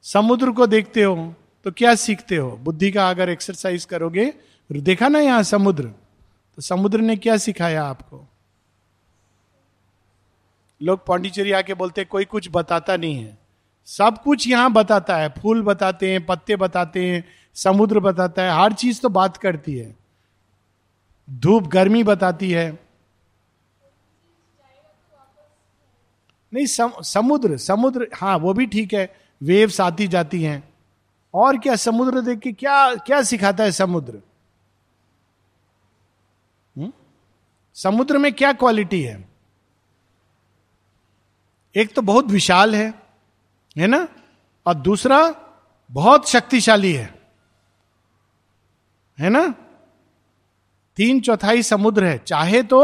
समुद्र 0.04 0.50
को 0.50 0.66
देखते 0.66 1.02
हो 1.02 1.34
तो 1.64 1.70
क्या 1.70 1.94
सीखते 1.94 2.36
हो? 2.36 2.50
बुद्धि 2.50 2.90
का 2.90 3.08
अगर 3.10 3.28
एक्सरसाइज 3.28 3.84
करोगे, 3.84 4.32
देखा 4.72 5.08
ना 5.08 5.18
यहाँ 5.18 5.42
समुद्र? 5.42 5.84
तो 6.56 6.62
समुद्र 6.62 7.00
ने 7.00 7.16
क्या 7.16 7.36
सिखाया 7.36 7.84
आपको? 7.84 8.28
लोग 10.82 11.06
पांडिचेरी 11.06 11.52
आके 11.52 11.74
बोलते 11.74 12.04
कोई 12.04 12.24
कुछ 12.24 12.48
बताता 12.52 12.96
नहीं 12.96 13.14
है। 13.16 13.38
सब 13.86 14.22
कुछ 14.22 14.48
यहाँ 14.48 14.72
बताता 14.72 15.16
है। 15.16 15.28
फूल 15.28 15.62
बताते 15.62 16.10
हैं, 16.12 16.24
पत्ते 16.26 16.56
बताते 16.56 17.06
हैं, 17.06 17.24
समुद्र 17.54 18.00
बताता 18.00 18.42
है, 18.42 18.62
हर 18.62 18.72
चीज़ 18.72 19.00
तो 19.00 19.08
बात 19.08 19.36
करती 19.36 19.76
है। 19.76 19.96
धूप 21.30 21.66
गर्मी 21.66 22.02
बताती 22.04 22.50
है। 22.50 22.91
नहीं 26.52 26.66
सम, 26.66 26.92
समुद्र 27.02 27.56
समुद्र 27.56 28.08
हाँ 28.14 28.36
वो 28.38 28.54
भी 28.54 28.66
ठीक 28.66 28.94
है 28.94 29.14
वेव्स 29.42 29.80
आती 29.80 30.06
जाती 30.08 30.42
हैं। 30.42 30.62
और 31.34 31.58
क्या 31.58 31.76
समुद्र 31.76 32.20
देख 32.20 32.38
के 32.38 32.52
क्या 32.52 32.94
क्या 32.94 33.22
सिखाता 33.22 33.64
है 33.64 33.72
समुद्र? 33.72 34.20
हुँ? 36.76 36.92
समुद्र 37.74 38.18
में 38.18 38.32
क्या 38.32 38.52
क्वालिटी 38.52 39.02
है? 39.02 39.28
एक 41.74 41.94
तो 41.94 42.02
बहुत 42.02 42.26
विशाल 42.26 42.74
है 42.74 42.94
है 43.76 43.86
ना? 43.86 44.08
और 44.66 44.74
दूसरा 44.74 45.34
बहुत 45.90 46.28
शक्तिशाली 46.28 46.92
है 46.92 47.14
है 49.18 49.28
ना? 49.28 49.54
तीन 50.96 51.20
चौथाई 51.20 51.62
समुद्र 51.62 52.04
है 52.04 52.18
चाहे 52.18 52.62
तो 52.62 52.80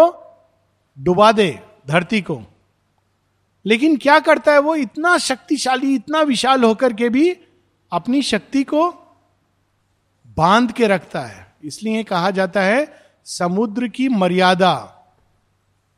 डुबा 0.99 1.33
दे 1.33 1.51
धरती 1.87 2.21
को। 2.21 2.43
लेकिन 3.69 3.97
क्या 3.97 4.19
करता 4.19 4.53
है 4.53 4.59
वो? 4.59 4.75
इतना 4.75 5.19
शक्तिशाली, 5.19 5.95
इतना 5.95 6.21
विशाल 6.21 6.65
होकर 6.65 6.93
के 6.93 7.09
भी 7.09 7.37
अपनी 7.93 8.23
शक्ति 8.23 8.65
को 8.65 8.91
बाँध 10.27 10.73
के 10.73 10.87
रखता 10.87 11.21
है। 11.21 11.57
इसलिए 11.65 12.03
कहा 12.03 12.31
जाता 12.31 12.63
है, 12.63 13.03
समुद्र 13.25 13.89
की 13.89 14.09
मर्यादा। 14.09 14.95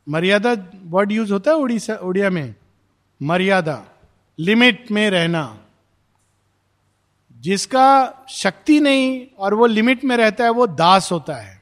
मर्यादा 0.09 0.55
वर्ड 0.83 1.11
यूज़ 1.11 1.33
होता 1.33 1.51
है 1.51 1.57
उड़ीसा, 1.57 1.95
उड़िया 1.95 2.29
में। 2.29 2.55
मर्यादा 3.23 3.83
लिमिट 4.39 4.91
में 4.91 5.09
रहना। 5.09 5.59
जिसका 7.41 8.13
शक्ति 8.29 8.79
नहीं 8.79 9.27
और 9.39 9.53
वो 9.53 9.65
लिमिट 9.65 10.05
में 10.05 10.17
रहता 10.17 10.43
है, 10.43 10.49
वो 10.49 10.67
दास 10.67 11.11
होता 11.11 11.35
है। 11.35 11.61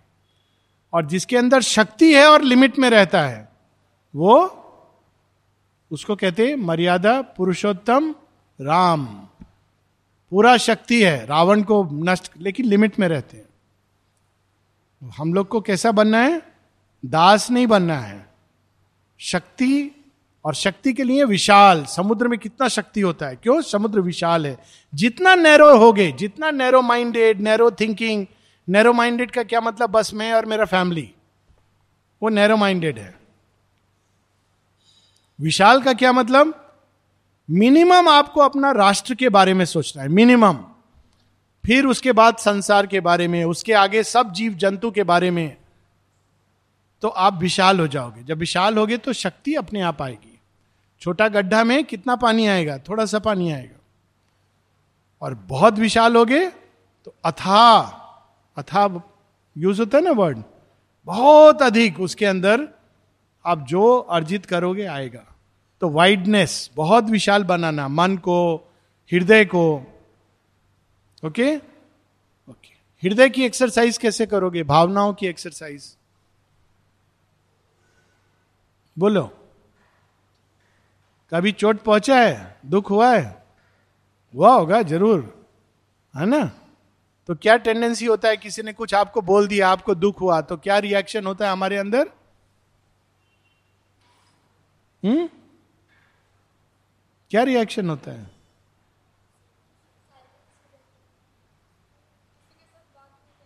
और 0.94 1.06
जिसके 1.06 1.38
अंदर 1.38 1.62
शक्ति 1.62 2.14
है 2.14 2.28
और 2.28 2.42
लिमिट 2.42 2.80
में 2.80 2.90
रहता 2.90 3.22
है, 3.22 3.50
वो 4.16 4.56
उसको 5.92 6.16
कहते 6.16 6.56
मर्यादा 6.56 7.22
पुरुषोत्तम 7.22 8.16
राम। 8.62 9.06
पूरा 10.32 10.58
शक्ति 10.58 11.04
है, 11.04 11.26
रावण 11.26 11.62
को 11.62 11.90
नष्ट, 11.92 12.32
लेकिन 12.38 12.66
लिमिट 12.66 13.00
में 13.00 13.08
रहते 13.08 13.38
हैं। 13.38 13.50
हम 15.18 15.34
लोग 15.34 15.48
को 15.48 15.62
कैसा 15.62 15.92
बनना 15.92 16.18
है? 16.18 16.42
दास 17.06 17.52
नहीं 17.52 17.68
बनना 17.68 18.00
है। 18.00 18.30
शक्ति, 19.20 19.96
और 20.46 20.56
शक्ति 20.56 20.94
के 20.94 21.04
लिए 21.04 21.24
विशाल, 21.24 21.86
समुद्र 21.86 22.28
में 22.28 22.40
कितना 22.40 22.68
शक्ति 22.68 23.02
होता 23.02 23.28
है? 23.28 23.36
क्यों? 23.36 23.62
समुद्र 23.62 24.00
विशाल 24.00 24.48
है। 24.48 24.58
जितना 24.96 25.36
नैरो 25.36 25.78
हो 25.78 25.94
गए 25.94 26.12
जितना 26.12 26.52
narrow 26.52 26.82
minded 26.82 27.42
narrow 27.42 27.72
thinking 27.72 28.26
narrow 28.70 28.94
minded 28.94 29.32
का 29.32 29.44
क्या 29.44 29.62
मतलब? 29.62 29.90
बस 29.90 30.14
मैं 30.14 30.34
और 30.34 30.46
मेरा 30.46 30.66
फैमिली 30.66 31.14
वो 32.24 32.30
नैरो 32.30 32.58
माइंडेड 32.58 33.00
है। 33.00 33.19
विशाल 35.42 35.82
का 35.82 35.94
क्या 35.94 36.12
मतलब? 36.12 36.74
मिनिमम 37.50 38.10
आपको 38.10 38.42
अपना 38.42 38.72
राष्ट्र 38.72 39.16
के 39.16 39.30
बारे 39.30 39.54
में 39.54 39.66
सोचना 39.66 40.04
है, 40.04 40.10
मिनिमम। 40.10 40.54
फिर 41.66 41.86
उसके 41.86 42.12
बाद 42.12 42.38
संसार 42.38 42.88
के 42.88 43.00
बारे 43.00 43.28
में, 43.28 43.46
उसके 43.46 43.74
आगे 43.74 44.04
सब 44.04 44.34
जीव 44.34 44.54
जंतु 44.54 44.92
के 44.92 45.04
बारे 45.04 45.32
में। 45.32 45.58
तो 47.02 47.08
आप 47.08 47.34
विशाल 47.34 47.80
हो 47.80 47.88
जाओगे। 47.88 48.24
जब 48.24 48.38
विशाल 48.38 48.78
होगे 48.78 48.98
तो 48.98 49.14
शक्ति 49.14 49.56
अपने 49.56 49.82
आप 49.82 50.02
आएगी। 50.02 50.40
छोटा 51.02 51.28
गड्ढा 51.28 51.64
में 51.64 51.84
कितना 51.84 52.16
पानी 52.16 52.48
आएगा? 52.48 52.78
थोड़ा 52.78 53.06
सा 53.06 53.20
पानी 53.20 53.52
आएगा। 53.52 53.80
और 55.22 55.34
बहुत 55.34 55.74
विशाल 55.74 56.16
हो 56.16 56.26
गए 56.26 56.48
तो 57.06 57.16
अथा 57.26 57.80
अथा 58.58 59.02
यूज़ 59.58 59.80
होता 59.80 59.98
है 59.98 60.04
ना 60.04 60.12
वर्ड? 60.12 60.44
बहुत 61.06 61.62
अधिक 61.62 62.00
उसके 62.00 62.26
अंदर 62.26 62.68
आप 63.46 63.66
जो 63.68 63.98
अर्जित 63.98 64.46
करोगे 64.46 64.86
आएगा। 64.86 65.29
तो 65.82 65.90
वाइडनेस 65.90 66.70
बहुत 66.76 67.04
विशाल 67.04 67.44
बनाना, 67.44 67.88
मन 67.88 68.18
को, 68.18 68.56
हृदय 69.12 69.46
को। 69.46 69.76
ओके? 71.26 71.56
ओके। 72.50 72.74
हृदय 73.04 73.30
की 73.30 73.44
एक्सरसाइज 73.46 73.98
कैसे 73.98 74.26
करोगे? 74.26 74.64
भावनाओं 74.64 75.14
की 75.14 75.28
एक्सरसाइज 75.28 75.96
बोलो। 78.98 79.24
कभी 81.32 81.52
चोट 81.52 81.82
पहुँचा 81.82 82.20
है? 82.20 82.60
दुख 82.66 82.90
हुआ 82.90 83.16
है? 83.16 83.44
हुआ 84.36 84.54
होगा, 84.54 84.82
ज़रूर। 84.82 85.48
है 86.16 86.26
ना? 86.26 86.52
तो 87.28 87.36
क्या 87.36 87.58
टेंडेंसी 87.58 88.06
होता 88.06 88.30
है? 88.30 88.38
किसी 88.38 88.62
ने 88.62 88.74
कुछ 88.74 88.94
आपको 88.94 89.22
बोल 89.22 89.48
दिया, 89.48 89.70
आपको 89.70 89.96
दुख 89.96 90.22
हुआ 90.22 90.42
तो 90.42 90.58
क्या 90.58 90.78
रिएक्शन 90.78 91.26
होता 91.26 91.46
है 91.46 91.52
हमारे 91.52 91.78
अंदर? 91.78 92.10
हम्म? 95.06 95.30
क्या 97.30 97.44
रिएक्शन 97.44 97.90
होता 97.90 98.12
है? 98.12 98.28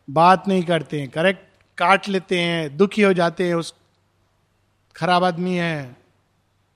बात 0.09 0.47
नहीं 0.47 0.63
करते 0.63 0.99
हैं 0.99 1.09
करेक्ट 1.09 1.45
काट 1.77 2.09
लेते 2.09 2.41
हैं, 2.41 2.77
दुखी 2.77 3.01
हो 3.01 3.13
जाते 3.13 3.47
हैं, 3.47 3.55
उस 3.55 3.75
खराब 4.95 5.23
आदमी 5.23 5.55
है, 5.55 5.97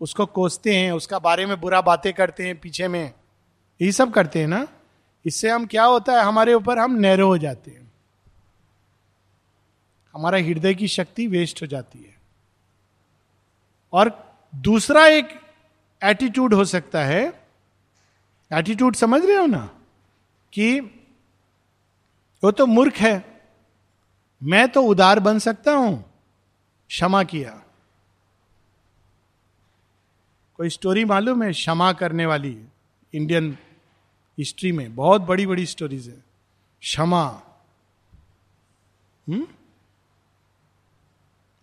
उसको 0.01 0.25
कोसते 0.25 0.77
हैं, 0.77 0.91
उसका 0.91 1.19
बारे 1.19 1.45
में 1.45 1.61
बुरा 1.61 1.81
बातें 1.81 2.13
करते 2.13 2.47
हैं, 2.47 2.59
पीछे 2.59 2.87
में। 2.87 3.13
यही 3.81 3.91
सब 3.91 4.13
करते 4.13 4.39
हैं 4.39 4.47
ना? 4.47 4.67
इससे 5.25 5.49
हम 5.49 5.65
क्या 5.65 5.83
होता 5.83 6.13
है? 6.13 6.19
हमारे 6.19 6.53
ऊपर 6.53 6.79
हम 6.79 6.93
नैरो 6.93 7.27
हो 7.27 7.37
जाते 7.37 7.71
हैं। 7.71 7.91
हमारा 10.13 10.37
हृदय 10.37 10.73
की 10.73 10.87
शक्ति 10.87 11.27
वेस्ट 11.27 11.61
हो 11.61 11.67
जाती 11.67 11.99
है। 11.99 12.17
और 13.93 14.35
दूसरा 14.55 15.07
एक 15.07 15.46
एटीट्यूड 16.03 16.53
हो 16.53 16.65
सकता 16.65 17.03
है। 17.03 17.47
एटीट्यूड 18.53 18.95
समझ 18.95 19.25
रहे 19.25 19.35
हो 19.35 19.45
ना? 19.45 19.79
कि 20.53 20.79
वो 22.43 22.51
तो 22.51 22.65
मूर्ख 22.65 22.95
है। 22.95 23.41
मैं 24.43 24.69
तो 24.69 24.81
उदार 24.81 25.19
बन 25.19 25.39
सकता 25.39 25.73
हूँ। 25.73 26.13
क्षमा 26.87 27.23
किया। 27.23 27.63
कोई 30.53 30.69
स्टोरी 30.69 31.05
मालूम 31.05 31.43
है 31.43 31.51
क्षमा 31.51 31.93
करने 31.93 32.25
वाली 32.25 32.65
इंडियन 33.13 33.57
हिस्ट्री 34.37 34.71
में? 34.71 34.95
बहुत 34.95 35.21
बड़ी 35.21 35.47
बड़ी 35.47 35.65
स्टोरीज 35.65 36.07
है। 36.07 36.23
क्षमा। 36.81 37.27
हम्म? 39.29 39.47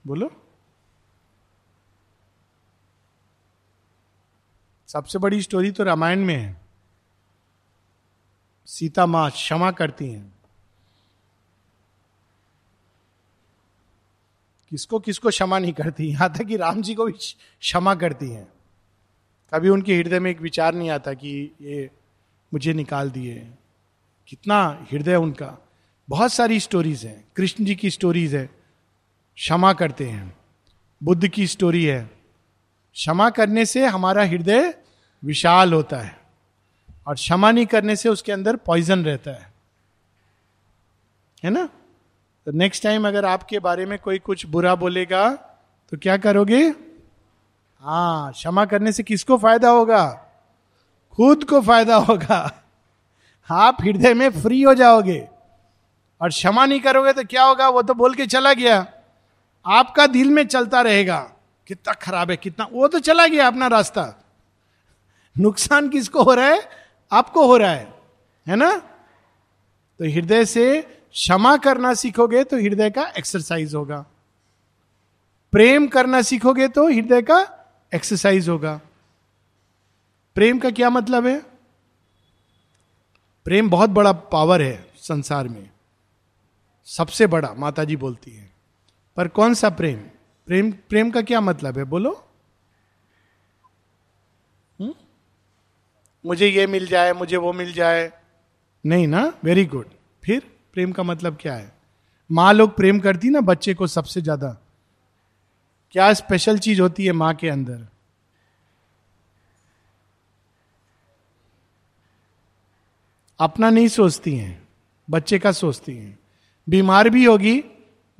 बोलो। 0.06 0.43
सबसे 4.94 5.18
बड़ी 5.18 5.42
स्टोरी 5.42 5.70
तो 5.70 5.84
रामायण 5.84 6.24
में 6.24 6.36
है। 6.36 6.60
सीता 8.66 9.06
माँ 9.06 9.30
क्षमा 9.30 9.70
करती 9.70 10.08
हैं। 10.08 10.32
किसको 14.70 14.98
किसको 14.98 15.28
क्षमा 15.28 15.58
नहीं 15.58 15.72
करती? 15.72 16.04
यहाँ 16.04 16.32
तक 16.32 16.44
कि 16.44 16.56
राम 16.56 16.82
जी 16.82 16.94
को 16.94 17.04
भी 17.04 17.12
क्षमा 17.60 17.94
करती 17.94 18.30
हैं। 18.30 18.52
कभी 19.54 19.68
उनके 19.68 19.96
हृदय 19.96 20.20
में 20.20 20.30
एक 20.30 20.40
विचार 20.40 20.74
नहीं 20.74 20.90
आता 20.90 21.12
कि 21.12 21.50
ये 21.60 21.90
मुझे 22.52 22.72
निकाल 22.72 23.10
दिए। 23.10 23.50
कितना 24.28 24.86
हृदय 24.92 25.16
उनका। 25.16 25.68
बहुत 26.08 26.32
सारी 26.32 26.60
स्टोरीज 26.60 27.06
हैं। 27.06 27.28
कृष्ण 27.36 27.64
जी 27.64 27.74
की 27.74 27.90
स्टोरीज 27.90 28.34
है। 28.34 28.46
क्षमा 29.36 29.72
करते 29.72 30.08
हैं। 30.08 30.36
बुद्ध 31.02 31.28
की 31.28 31.46
स्टोरी 31.46 31.84
है। 31.84 32.10
क्षमा 32.94 33.30
करने 33.30 33.66
से 33.66 33.86
हमारा 33.86 34.24
हृदय 34.24 34.83
विशाल 35.24 35.72
होता 35.72 35.96
है 35.96 36.18
और 37.06 37.14
क्षमा 37.14 37.50
नहीं 37.50 37.66
करने 37.66 37.96
से 37.96 38.08
उसके 38.08 38.32
अंदर 38.32 38.56
पॉइजन 38.56 39.04
रहता 39.04 39.30
है। 39.30 39.52
है 41.44 41.50
ना? 41.50 41.68
तो 42.46 42.52
नेक्स्ट 42.52 42.82
टाइम 42.82 43.08
अगर 43.08 43.24
आपके 43.24 43.58
बारे 43.58 43.86
में 43.86 43.98
कोई 43.98 44.18
कुछ 44.18 44.46
बुरा 44.46 44.74
बोलेगा 44.74 45.30
तो 45.90 45.96
क्या 45.96 46.16
करोगे? 46.16 46.74
हाँ 47.82 48.32
क्षमा 48.32 48.64
करने 48.64 48.92
से 48.92 49.02
किसको 49.02 49.38
फ़ायदा 49.38 49.70
होगा? 49.70 50.06
खुद 51.12 51.44
को 51.44 51.60
फ़ायदा 51.60 51.96
होगा। 51.96 52.62
आप 53.50 53.82
हृदय 53.82 54.14
में 54.14 54.42
फ्री 54.42 54.62
हो 54.62 54.74
जाओगे। 54.74 55.28
और 56.20 56.28
क्षमा 56.28 56.66
नहीं 56.66 56.80
करोगे 56.80 57.12
तो 57.12 57.24
क्या 57.24 57.44
होगा? 57.44 57.68
वो 57.68 57.82
तो 57.82 57.94
बोल 57.94 58.14
के 58.14 58.26
चला 58.26 58.52
गया। 58.52 58.86
आपका 59.66 60.06
दिल 60.06 60.30
में 60.30 60.46
चलता 60.46 60.80
रहेगा। 60.80 61.18
कितना 61.66 61.92
खराब 61.92 62.30
है, 62.30 62.36
कितना, 62.36 62.68
वो 62.72 62.88
तो 62.88 62.98
चला 62.98 63.26
गया 63.26 63.46
अपना 63.46 63.66
रास्ता। 63.66 64.23
नुकसान 65.38 65.88
किसको 65.88 66.22
हो 66.22 66.34
रहा 66.34 66.46
है? 66.46 66.68
आपको 67.12 67.46
हो 67.46 67.56
रहा 67.56 67.70
है 67.70 67.94
है 68.48 68.56
ना? 68.56 68.78
तो 69.98 70.04
हृदय 70.04 70.44
से 70.44 70.82
क्षमा 71.12 71.56
करना 71.56 71.94
सीखोगे 71.94 72.44
तो 72.44 72.56
हृदय 72.56 72.90
का 72.90 73.06
एक्सरसाइज 73.18 73.74
होगा। 73.74 74.06
प्रेम 75.52 75.86
करना 75.86 76.22
सीखोगे 76.22 76.68
तो 76.68 76.88
हृदय 76.88 77.22
का 77.22 77.66
एक्सरसाइज 77.94 78.48
होगा। 78.48 78.80
प्रेम 80.34 80.58
का 80.58 80.70
क्या 80.70 80.90
मतलब 80.90 81.26
है? 81.26 81.40
प्रेम 83.44 83.70
बहुत 83.70 83.90
बड़ा 83.90 84.12
पावर 84.12 84.62
है 84.62 84.92
संसार 84.96 85.48
में। 85.48 85.70
सबसे 86.84 87.26
बड़ा 87.26 87.54
माता 87.54 87.84
जी 87.84 87.96
बोलती 87.96 88.30
है। 88.30 88.50
पर 89.16 89.28
कौन 89.28 89.54
सा 89.54 89.70
प्रेम? 89.70 89.98
प्रेम 90.46 90.72
प्रेम 90.72 91.10
का 91.10 91.22
क्या 91.22 91.40
मतलब 91.40 91.78
है? 91.78 91.84
बोलो 91.84 92.10
हुँ? 94.80 94.86
हम्म? 94.86 94.94
मुझे 96.24 96.48
ये 96.48 96.66
मिल 96.66 96.86
जाए, 96.86 97.12
मुझे 97.12 97.36
वो 97.36 97.52
मिल 97.52 97.72
जाए। 97.72 98.10
नहीं 98.84 99.06
ना? 99.08 99.32
वेरी 99.44 99.64
गुड 99.64 99.86
फिर 100.22 100.42
प्रेम 100.72 100.92
का 100.92 101.02
मतलब 101.02 101.36
क्या 101.40 101.54
है? 101.54 101.72
माँ 102.30 102.52
लोग 102.52 102.76
प्रेम 102.76 103.00
करती 103.00 103.30
ना 103.30 103.40
बच्चे 103.40 103.74
को 103.74 103.86
सबसे 103.86 104.20
ज़्यादा। 104.20 104.56
क्या 105.94 106.12
स्पेशल 106.12 106.58
चीज़ 106.58 106.80
होती 106.80 107.06
है 107.06 107.12
माँ 107.12 107.34
के 107.34 107.48
अंदर? 107.48 107.86
अपना 113.40 113.70
नहीं 113.70 113.88
सोचती 113.88 114.34
हैं, 114.36 114.68
बच्चे 115.08 115.38
का 115.38 115.52
सोचती 115.52 115.96
हैं। 115.96 116.18
बीमार 116.66 117.08
भी 117.10 117.24
होगी, 117.24 117.64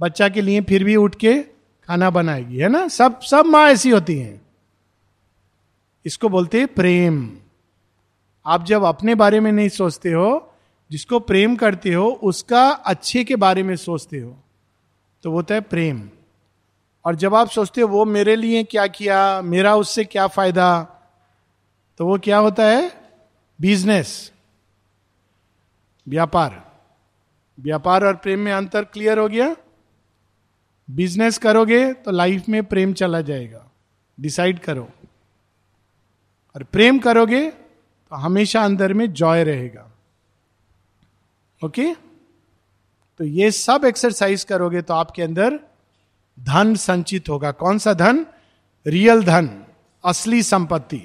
बच्चा 0.01 0.29
के 0.29 0.43
लिए 0.43 0.61
फिर 0.61 0.85
भी 0.85 0.97
उठ 0.97 1.14
के 1.14 1.35
खाना 1.88 2.11
बनाएगी, 2.11 2.59
है 2.59 2.69
ना? 2.69 2.87
सब 2.88 3.21
सब 3.21 3.47
माँ 3.47 3.69
ऐसी 3.69 3.90
होती 3.90 4.19
हैं। 4.19 4.40
इसको 6.05 6.29
बोलते 6.29 6.59
हैं 6.59 6.69
प्रेम। 6.69 7.38
आप 8.46 8.64
जब 8.64 8.85
अपने 8.85 9.14
बारे 9.14 9.40
में 9.40 9.50
नहीं 9.52 9.68
सोचते 9.68 10.12
हो, 10.12 10.54
जिसको 10.90 11.18
प्रेम 11.20 11.57
करते 11.57 11.92
हो, 11.92 12.09
उसका 12.22 12.68
अच्छे 12.70 13.24
के 13.24 13.37
बारे 13.37 13.62
में 13.62 13.76
सोचते 13.76 14.18
हो 14.18 14.37
तो 15.24 15.30
वो 15.30 15.42
है 15.50 15.61
प्रेम। 15.61 16.09
और 17.04 17.14
जब 17.14 17.35
आप 17.35 17.48
सोचते 17.48 17.80
हो, 17.80 17.88
वो 17.88 18.04
मेरे 18.04 18.37
लिए 18.37 18.62
क्या 18.64 18.87
किया, 18.87 19.42
मेरा 19.42 19.74
उससे 19.76 20.04
क्या 20.04 20.26
फ़ायदा 20.26 20.68
तो 22.00 22.07
वो 22.07 22.18
क्या 22.18 22.38
होता 22.38 22.64
है? 22.64 22.90
बिज़नेस 23.59 24.33
व्यापार। 26.07 26.62
व्यापार 27.59 28.04
और 28.04 28.16
प्रेम 28.16 28.40
में 28.40 28.52
अंतर 28.52 28.85
क्लियर 28.85 29.18
हो 29.18 29.28
गया? 29.28 29.54
बिज़नेस 30.88 31.38
करोगे 31.38 31.92
तो 31.94 32.11
लाइफ 32.11 32.48
में 32.48 32.64
प्रेम 32.64 32.92
चला 32.92 33.20
जाएगा। 33.20 33.64
डिसाइड 34.18 34.59
करो। 34.59 34.88
और 36.57 36.62
प्रेम 36.62 36.98
करोगे 36.98 37.50
हमेशा 38.14 38.62
अंदर 38.64 38.92
में 38.92 39.12
जॉय 39.12 39.44
रहेगा। 39.44 39.90
ओके 41.62 41.92
तो 43.20 43.24
ये 43.24 43.50
सब 43.50 43.85
एक्सरसाइज 43.85 44.44
करोगे 44.44 44.83
तो 44.83 44.94
आपके 44.94 45.22
अंदर 45.22 45.59
धन 46.38 46.74
संचित 46.74 47.29
होगा। 47.29 47.50
कौन 47.53 47.79
सा 47.79 47.92
धन? 47.94 48.24
रियल 48.87 49.22
धन, 49.24 49.48
असली 50.05 50.42
संपत्ति। 50.42 51.00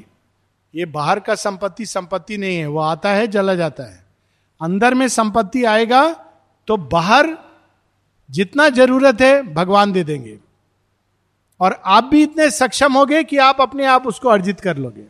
ये 0.73 0.85
बाहर 0.85 1.19
का 1.19 1.35
संपत्ति 1.35 1.85
संपत्ति 1.85 2.37
नहीं 2.37 2.57
है, 2.57 2.67
वो 2.67 2.79
आता 2.79 3.09
है, 3.09 3.27
जला 3.27 3.55
जाता 3.55 3.83
है। 3.83 4.03
अंदर 4.61 4.93
में 4.93 5.07
संपत्ति 5.07 5.63
आएगा 5.65 6.11
तो 6.67 6.77
बाहर 6.77 7.37
जितना 8.29 8.67
ज़रूरत 8.69 9.21
है, 9.21 9.41
भगवान 9.53 9.91
दे 9.91 10.03
देंगे। 10.03 10.37
और 11.59 11.81
आप 11.85 12.03
भी 12.03 12.23
इतने 12.23 12.49
सक्षम 12.51 12.93
होगे 12.93 13.23
कि 13.23 13.37
आप 13.37 13.61
अपने 13.61 13.85
आप 13.85 14.07
उसको 14.07 14.29
अर्जित 14.29 14.59
कर 14.59 14.77
लोगे। 14.77 15.05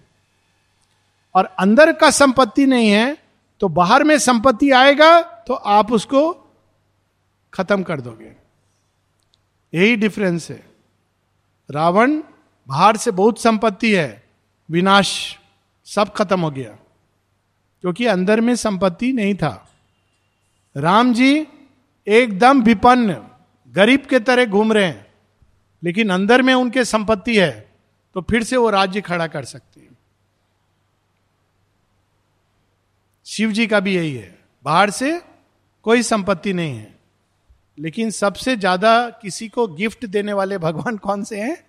और 1.36 1.46
अंदर 1.60 1.92
का 1.94 2.10
संपत्ति 2.12 2.66
नहीं 2.66 2.90
है 2.90 3.18
तो 3.62 3.68
बाहर 3.70 4.04
में 4.04 4.18
संपत्ति 4.20 4.72
आएगा 4.72 5.22
तो 5.22 5.54
आप 5.54 5.92
उसको 5.92 6.32
खत्म 7.54 7.84
कर 7.84 8.02
दोगे। 8.02 8.36
यही 9.74 9.96
डिफरेंस 9.96 10.50
है। 10.50 10.64
रावण, 11.70 12.22
बाहर 12.68 12.98
से 12.98 13.12
बहुत 13.12 13.42
संपत्ति 13.42 13.94
है, 13.96 14.24
विनाश 14.70 15.38
सब 15.88 16.14
खत्म 16.14 16.40
हो 16.42 16.52
गया, 16.52 16.78
क्योंकि 17.84 18.06
अंदर 18.06 18.42
में 18.42 18.56
संपत्ति 18.56 19.12
नहीं 19.14 19.36
था। 19.36 19.68
राम 20.76 21.14
जी 21.14 21.48
एकदम 22.08 22.62
विपन्न, 22.62 23.16
गरीब 23.74 24.06
के 24.06 24.20
तरह 24.20 24.46
घूम 24.46 24.74
रहे 24.74 24.86
हैं, 24.86 25.06
लेकिन 25.84 26.10
अंदर 26.10 26.42
में 26.42 26.54
उनके 26.54 26.86
संपत्ति 26.86 27.38
है 27.38 27.52
तो 28.16 28.22
फिर 28.22 28.44
से 28.44 28.58
वो 28.58 28.70
राज्य 28.70 29.02
खड़ा 29.02 29.28
कर 29.28 29.46
सकते 29.46 29.80
हैं 29.80 29.98
शिव 33.32 33.52
जी 33.52 33.68
का 33.68 33.80
भी 33.80 33.96
यही 33.96 34.16
है। 34.16 34.40
बाहर 34.64 34.90
से 34.90 35.22
कोई 35.84 36.04
संपत्ति 36.04 36.54
नहीं 36.54 36.76
है। 36.78 37.00
लेकिन 37.80 38.12
सबसे 38.12 38.56
ज़्यादा 38.56 39.10
किसी 39.10 39.48
को 39.48 39.68
गिफ्ट 39.68 40.06
देने 40.06 40.34
वाले 40.34 40.58
भगवान 40.58 40.98
कौन 41.04 41.24
से 41.24 41.42
हैं? 41.42 41.64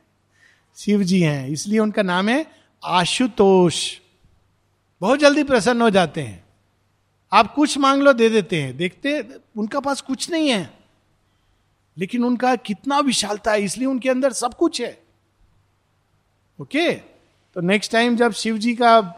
शिव 0.77 1.03
जी 1.03 1.21
हैं। 1.21 1.49
इसलिए 1.49 1.79
उनका 1.79 2.03
नाम 2.03 2.29
है 2.29 2.47
आशुतोष। 2.85 3.99
बहुत 5.01 5.19
जल्दी 5.19 5.45
प्रसन्न 5.45 5.83
हो 5.83 5.91
जाते 5.91 6.21
हैं। 6.21 6.45
आप 7.33 7.55
कुछ 7.55 7.79
मांग 7.79 8.03
लो, 8.03 8.13
दे 8.13 8.29
देते 8.29 8.63
हैं। 8.63 8.77
देखते, 8.77 9.25
उनका 9.57 9.81
पास 9.81 10.01
कुछ 10.01 10.31
नहीं 10.31 10.49
है। 10.49 10.79
लेकिन 11.99 12.25
उनका 12.25 12.57
कितना 12.57 12.99
विशालता 12.99 13.53
है। 13.53 13.63
इसलिए 13.63 13.87
उनके 13.87 14.09
अंदर 14.09 14.33
सब 14.33 14.55
कुछ 14.55 14.81
है। 14.81 15.03
ओके? 16.61 16.93
तो 17.55 17.61
नेक्स्ट 17.61 17.93
टाइम 17.93 18.17
जब 18.17 18.33
शिव 18.33 18.59
जी 18.59 18.75
का 18.75 19.17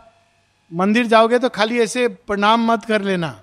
मंदिर 0.72 1.06
जाओगे 1.06 1.38
तो 1.38 1.48
खाली 1.48 1.80
ऐसे 1.80 2.06
प्रणाम 2.08 2.70
मत 2.72 2.84
कर 2.84 3.02
लेना। 3.02 3.38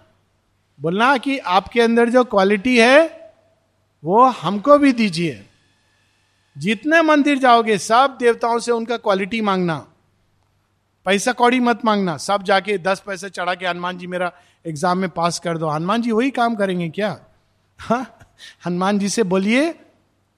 बोलना 0.80 1.18
कि 1.18 1.38
आपके 1.38 1.82
अंदर 1.82 2.10
जो 2.10 2.24
क्वालिटी 2.24 2.78
है, 2.78 2.98
वो 4.04 4.26
हमको 4.26 4.78
भी 4.78 4.92
दीजिए। 4.92 5.46
जितने 6.56 7.02
मंदिर 7.02 7.38
जाओगे, 7.38 7.78
सब 7.78 8.18
देवताओं 8.20 8.60
से 8.60 8.72
उनका 8.72 8.98
क्वालिटी 8.98 9.42
मांगना। 9.42 9.76
पैसा 11.06 11.32
कौड़ी 11.32 11.60
मत 11.60 11.86
मांगना। 11.86 12.16
सब 12.18 12.44
जाके 12.44 12.78
दस 12.78 13.04
पैसे 13.06 13.30
चढ़ा 13.30 13.54
के, 13.56 13.66
हनुमान 13.66 13.98
जी 13.98 14.08
मेरा 14.08 14.32
एग्ज़ाम 14.66 14.98
में 14.98 15.10
पास 15.10 15.40
कर 15.40 15.58
दो। 15.58 15.68
हनुमान 15.68 16.02
जी 16.02 16.12
वही 16.12 16.30
काम 16.32 16.56
करेंगे 16.56 16.90
क्या? 16.90 17.18
हनुमान 17.80 19.00
जी 19.00 19.10
से 19.10 19.24
बोलिए, 19.24 19.74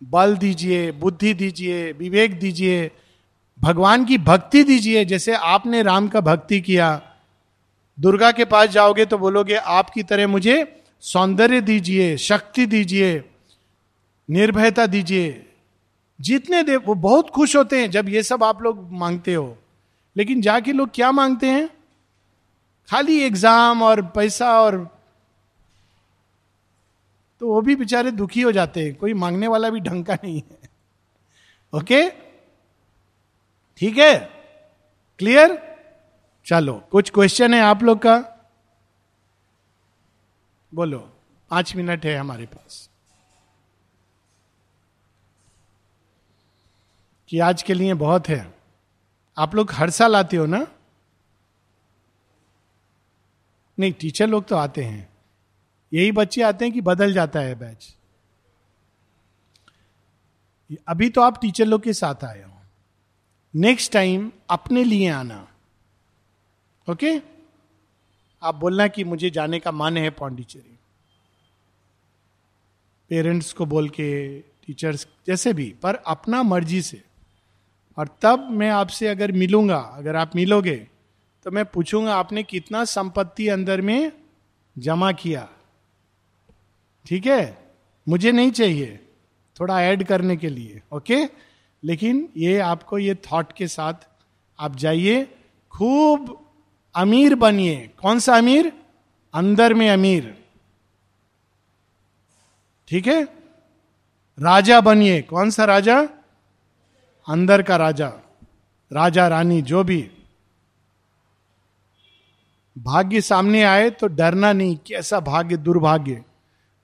बल 0.01 0.35
दीजिए, 0.37 0.91
बुद्धि 0.91 1.33
दीजिए, 1.33 1.91
विवेक 1.91 2.39
दीजिए। 2.39 2.91
भगवान 3.61 4.05
की 4.05 4.17
भक्ति 4.17 4.63
दीजिए, 4.63 5.05
जैसे 5.05 5.33
आपने 5.33 5.81
राम 5.83 6.07
का 6.07 6.21
भक्ति 6.21 6.59
किया। 6.61 7.01
दुर्गा 7.97 8.31
के 8.31 8.45
पास 8.45 8.69
जाओगे 8.69 9.05
तो 9.05 9.17
बोलोगे, 9.17 9.55
आपकी 9.55 10.03
तरह 10.03 10.27
मुझे 10.27 10.83
सौंदर्य 11.03 11.61
दीजिए, 11.61 12.15
शक्ति 12.17 12.65
दीजिए, 12.65 13.23
निर्भयता 14.29 14.85
दीजिए। 14.85 15.45
जितने 16.19 16.63
दे, 16.63 16.75
वो 16.75 16.93
बहुत 16.95 17.29
खुश 17.29 17.55
होते 17.55 17.79
हैं 17.79 17.89
जब 17.91 18.09
ये 18.09 18.23
सब 18.23 18.43
आप 18.43 18.61
लोग 18.61 18.87
मांगते 18.91 19.33
हो। 19.33 19.57
लेकिन 20.15 20.41
जाके 20.41 20.73
लोग 20.73 20.89
क्या 20.93 21.11
मांगते 21.11 21.47
हैं? 21.47 21.69
खाली 22.89 23.19
एग्ज़ाम 23.19 23.83
और 23.83 24.01
पैसा 24.07 24.51
और 24.61 24.77
तो 27.41 27.47
वो 27.47 27.61
भी 27.61 27.75
बेचारे 27.75 28.11
दुखी 28.11 28.41
हो 28.41 28.51
जाते 28.51 28.83
हैं। 28.83 28.95
कोई 28.95 29.13
मांगने 29.13 29.47
वाला 29.47 29.69
भी 29.69 29.79
ढंग 29.79 30.05
का 30.05 30.13
नहीं 30.13 30.35
है। 30.37 30.69
ओके? 31.73 32.30
ठीक 33.81 33.97
है? 33.97 34.17
क्लियर 35.19 35.77
चलो, 36.45 36.73
कुछ 36.91 37.09
क्वेश्चन 37.09 37.53
है 37.53 37.61
आप 37.61 37.83
लोग 37.83 37.99
का? 37.99 38.17
बोलो, 40.73 40.99
पाँच 41.49 41.75
मिनट 41.75 42.05
है 42.05 42.15
हमारे 42.17 42.45
पास। 42.45 42.89
कि 47.29 47.39
आज 47.39 47.63
के 47.63 47.73
लिए 47.73 47.93
बहुत 47.93 48.29
है। 48.29 48.53
आप 49.37 49.55
लोग 49.55 49.71
हर 49.71 49.89
साल 49.89 50.15
आते 50.15 50.37
हो 50.37 50.45
ना? 50.45 50.67
नहीं 53.79 53.93
टीचर 53.93 54.27
लोग 54.27 54.45
तो 54.45 54.55
आते 54.55 54.83
हैं। 54.83 55.09
यही 55.93 56.11
बच्चे 56.11 56.41
आते 56.41 56.65
हैं 56.65 56.73
कि 56.73 56.81
बदल 56.81 57.13
जाता 57.13 57.39
है 57.39 57.55
बैच 57.55 57.95
अभी 60.87 61.09
तो 61.09 61.21
आप 61.21 61.41
टीचर 61.41 61.65
लोग 61.65 61.83
के 61.83 61.93
साथ 61.93 62.23
आए 62.23 62.43
हो। 62.43 62.50
नेक्स्ट 63.55 63.91
टाइम 63.91 64.31
अपने 64.49 64.83
लिए 64.83 65.09
आना। 65.09 65.47
Okay 66.89 67.11
okay? 67.11 67.27
आप 68.43 68.55
बोलना 68.55 68.87
कि 68.87 69.03
मुझे 69.03 69.29
जाने 69.29 69.59
का 69.59 69.71
मन 69.71 69.97
है 69.97 70.09
पौंडीचेरी 70.09 70.77
पेरेंट्स 73.09 73.53
को 73.53 73.65
बोल 73.65 73.89
के 73.89 74.39
टीचर्स 74.39 75.07
जैसे 75.27 75.53
भी, 75.53 75.73
पर 75.83 75.95
अपना 75.95 76.43
मर्ज़ी 76.43 76.81
से। 76.81 77.01
और 77.97 78.09
तब 78.21 78.47
मैं 78.51 78.69
आपसे 78.69 79.07
अगर 79.07 79.31
मिलूँगा, 79.31 79.77
अगर 79.77 80.15
आप 80.15 80.35
मिलोगे 80.35 80.87
तो 81.45 81.51
मैं 81.51 81.65
पूछूँगा, 81.65 82.15
आपने 82.15 82.43
कितना 82.43 82.83
संपत्ति 82.85 83.47
अंदर 83.47 83.81
में 83.81 84.11
जमा 84.77 85.11
किया? 85.11 85.49
ठीक 87.05 87.25
है? 87.25 87.73
मुझे 88.07 88.31
नहीं 88.31 88.51
चाहिए। 88.51 88.99
थोड़ा 89.59 89.81
ऐड 89.83 90.03
करने 90.03 90.37
के 90.37 90.49
लिए 90.49 90.81
ओके 90.91 91.50
लेकिन 91.83 92.29
ये 92.37 92.59
आपको 92.59 92.97
ये 92.97 93.15
थॉट 93.15 93.53
के 93.53 93.67
साथ 93.67 93.93
आप 94.59 94.75
जाइए, 94.75 95.23
खूब 95.71 96.45
अमीर 96.95 97.35
बनिए। 97.35 97.91
कौन 98.01 98.19
सा 98.19 98.37
अमीर? 98.37 98.73
अंदर 99.33 99.73
में 99.73 99.89
अमीर। 99.89 100.43
ठीक 102.87 103.07
है? 103.07 103.23
राजा 104.39 104.81
बनिए। 104.81 105.21
कौन 105.21 105.49
सा 105.49 105.65
राजा? 105.65 106.01
अंदर 107.27 107.61
का 107.61 107.75
राजा। 107.75 108.13
राजा, 108.93 109.27
रानी, 109.27 109.61
जो 109.61 109.83
भी। 109.83 110.11
भाग्य 112.77 113.21
सामने 113.21 113.63
आए 113.63 113.89
तो 113.89 114.07
डरना 114.07 114.53
नहीं, 114.53 114.77
कैसा 114.77 115.19
भाग्य, 115.19 115.57
दुर्भाग्य। 115.57 116.23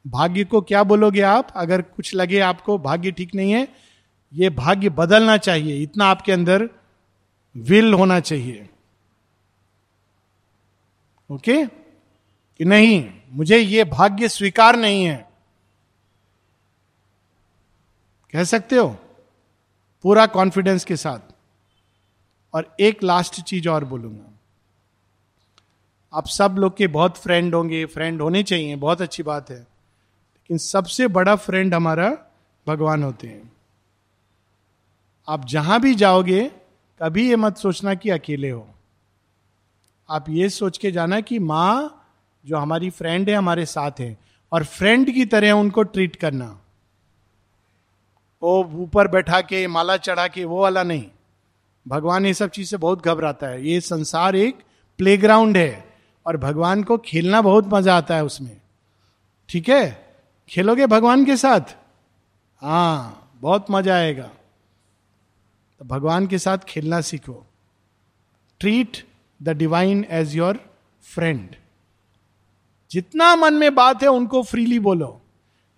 भाग्य 0.07 0.43
को 0.43 0.61
क्या 0.61 0.83
बोलोगे 0.83 1.21
आप? 1.21 1.47
अगर 1.55 1.81
कुछ 1.81 2.15
लगे 2.15 2.39
आपको, 2.39 2.77
भाग्य 2.77 3.11
ठीक 3.11 3.35
नहीं 3.35 3.51
है 3.51 3.86
ये 4.33 4.49
भाग्य 4.49 4.89
बदलना 4.89 5.37
चाहिए। 5.37 5.83
इतना 5.83 6.05
आपके 6.05 6.31
अंदर 6.31 6.69
विल 7.57 7.93
होना 7.93 8.19
चाहिए। 8.19 8.69
ओके? 11.31 11.65
कि 12.57 12.65
नहीं, 12.65 13.13
मुझे 13.29 13.57
ये 13.57 13.83
भाग्य 13.83 14.29
स्वीकार 14.29 14.75
नहीं 14.75 15.03
है। 15.03 15.29
कह 18.33 18.43
सकते 18.43 18.75
हो? 18.75 18.99
पूरा 20.03 20.25
कॉन्फिडेंस 20.25 20.85
के 20.85 20.95
साथ। 20.95 21.19
और 22.53 22.75
एक 22.79 23.03
लास्ट 23.03 23.41
चीज़ 23.41 23.69
और 23.69 23.85
बोलूँगा। 23.85 24.33
आप 26.13 26.27
सब 26.27 26.55
लोग 26.59 26.77
के 26.77 26.87
बहुत 26.87 27.17
फ्रेंड 27.17 27.55
होंगे। 27.55 27.85
फ्रेंड 27.85 28.21
होने 28.21 28.43
चाहिए, 28.43 28.75
बहुत 28.75 29.01
अच्छी 29.01 29.23
बात 29.23 29.49
है। 29.49 29.59
लेकिन 29.59 30.57
सबसे 30.57 31.07
बड़ा 31.07 31.35
फ्रेंड 31.35 31.73
हमारा 31.75 32.17
भगवान 32.67 33.03
होते 33.03 33.27
हैं। 33.27 33.56
आप 35.29 35.45
जहाँ 35.45 35.81
भी 35.81 35.95
जाओगे, 35.95 36.51
कभी 37.01 37.29
ये 37.29 37.35
मत 37.35 37.57
सोचना 37.57 37.93
कि 37.93 38.09
अकेले 38.09 38.49
हो। 38.49 38.67
आप 40.09 40.25
ये 40.29 40.49
सोच 40.49 40.77
के 40.77 40.91
जाना 40.91 41.21
कि 41.21 41.39
माँ 41.39 42.03
जो 42.45 42.57
हमारी 42.57 42.89
फ्रेंड 42.89 43.29
है, 43.29 43.35
हमारे 43.35 43.65
साथ 43.65 43.91
है, 43.99 44.17
और 44.51 44.63
फ्रेंड 44.63 45.11
की 45.11 45.25
तरह 45.25 45.51
उनको 45.51 45.83
ट्रीट 45.83 46.15
करना। 46.15 46.59
वो 48.43 48.63
ऊपर 48.63 49.07
बैठा 49.07 49.41
के, 49.41 49.67
माला 49.67 49.97
चढ़ा 49.97 50.27
के, 50.27 50.45
वो 50.45 50.61
वाला 50.61 50.83
नहीं। 50.83 51.05
भगवान 51.87 52.25
ये 52.25 52.33
सब 52.33 52.49
चीज़ 52.49 52.69
से 52.69 52.77
बहुत 52.77 53.05
घबराता 53.05 53.47
है। 53.47 53.67
ये 53.67 53.81
संसार 53.81 54.35
एक 54.35 54.57
प्लेग्राउंड 54.97 55.57
है, 55.57 55.95
और 56.25 56.37
भगवान 56.37 56.83
को 56.83 56.97
खेलना 56.97 57.41
बहुत 57.41 57.65
मज़ा 57.67 57.97
आता 57.97 58.15
है 58.15 58.25
उसमें। 58.25 58.57
ठीक 59.49 59.69
है? 59.69 60.15
खेलोगे 60.49 60.87
भगवान 60.87 61.25
के 61.25 61.37
साथ? 61.37 61.75
हाँ 62.61 63.31
बहुत 63.41 63.65
मज़ा 63.71 63.95
आएगा। 63.95 64.29
तो 65.81 65.85
भगवान 65.85 66.27
के 66.27 66.37
साथ 66.37 66.57
खेलना 66.67 67.01
सीखो। 67.01 67.45
Treat 68.61 68.97
the 69.39 69.49
divine 69.49 70.05
as 70.09 70.35
your 70.35 70.59
friend 71.05 71.55
जितना 72.91 73.35
मन 73.35 73.53
में 73.53 73.73
बात 73.75 74.03
है, 74.03 74.09
उनको 74.09 74.41
फ्रीली 74.43 74.79
बोलो। 74.79 75.21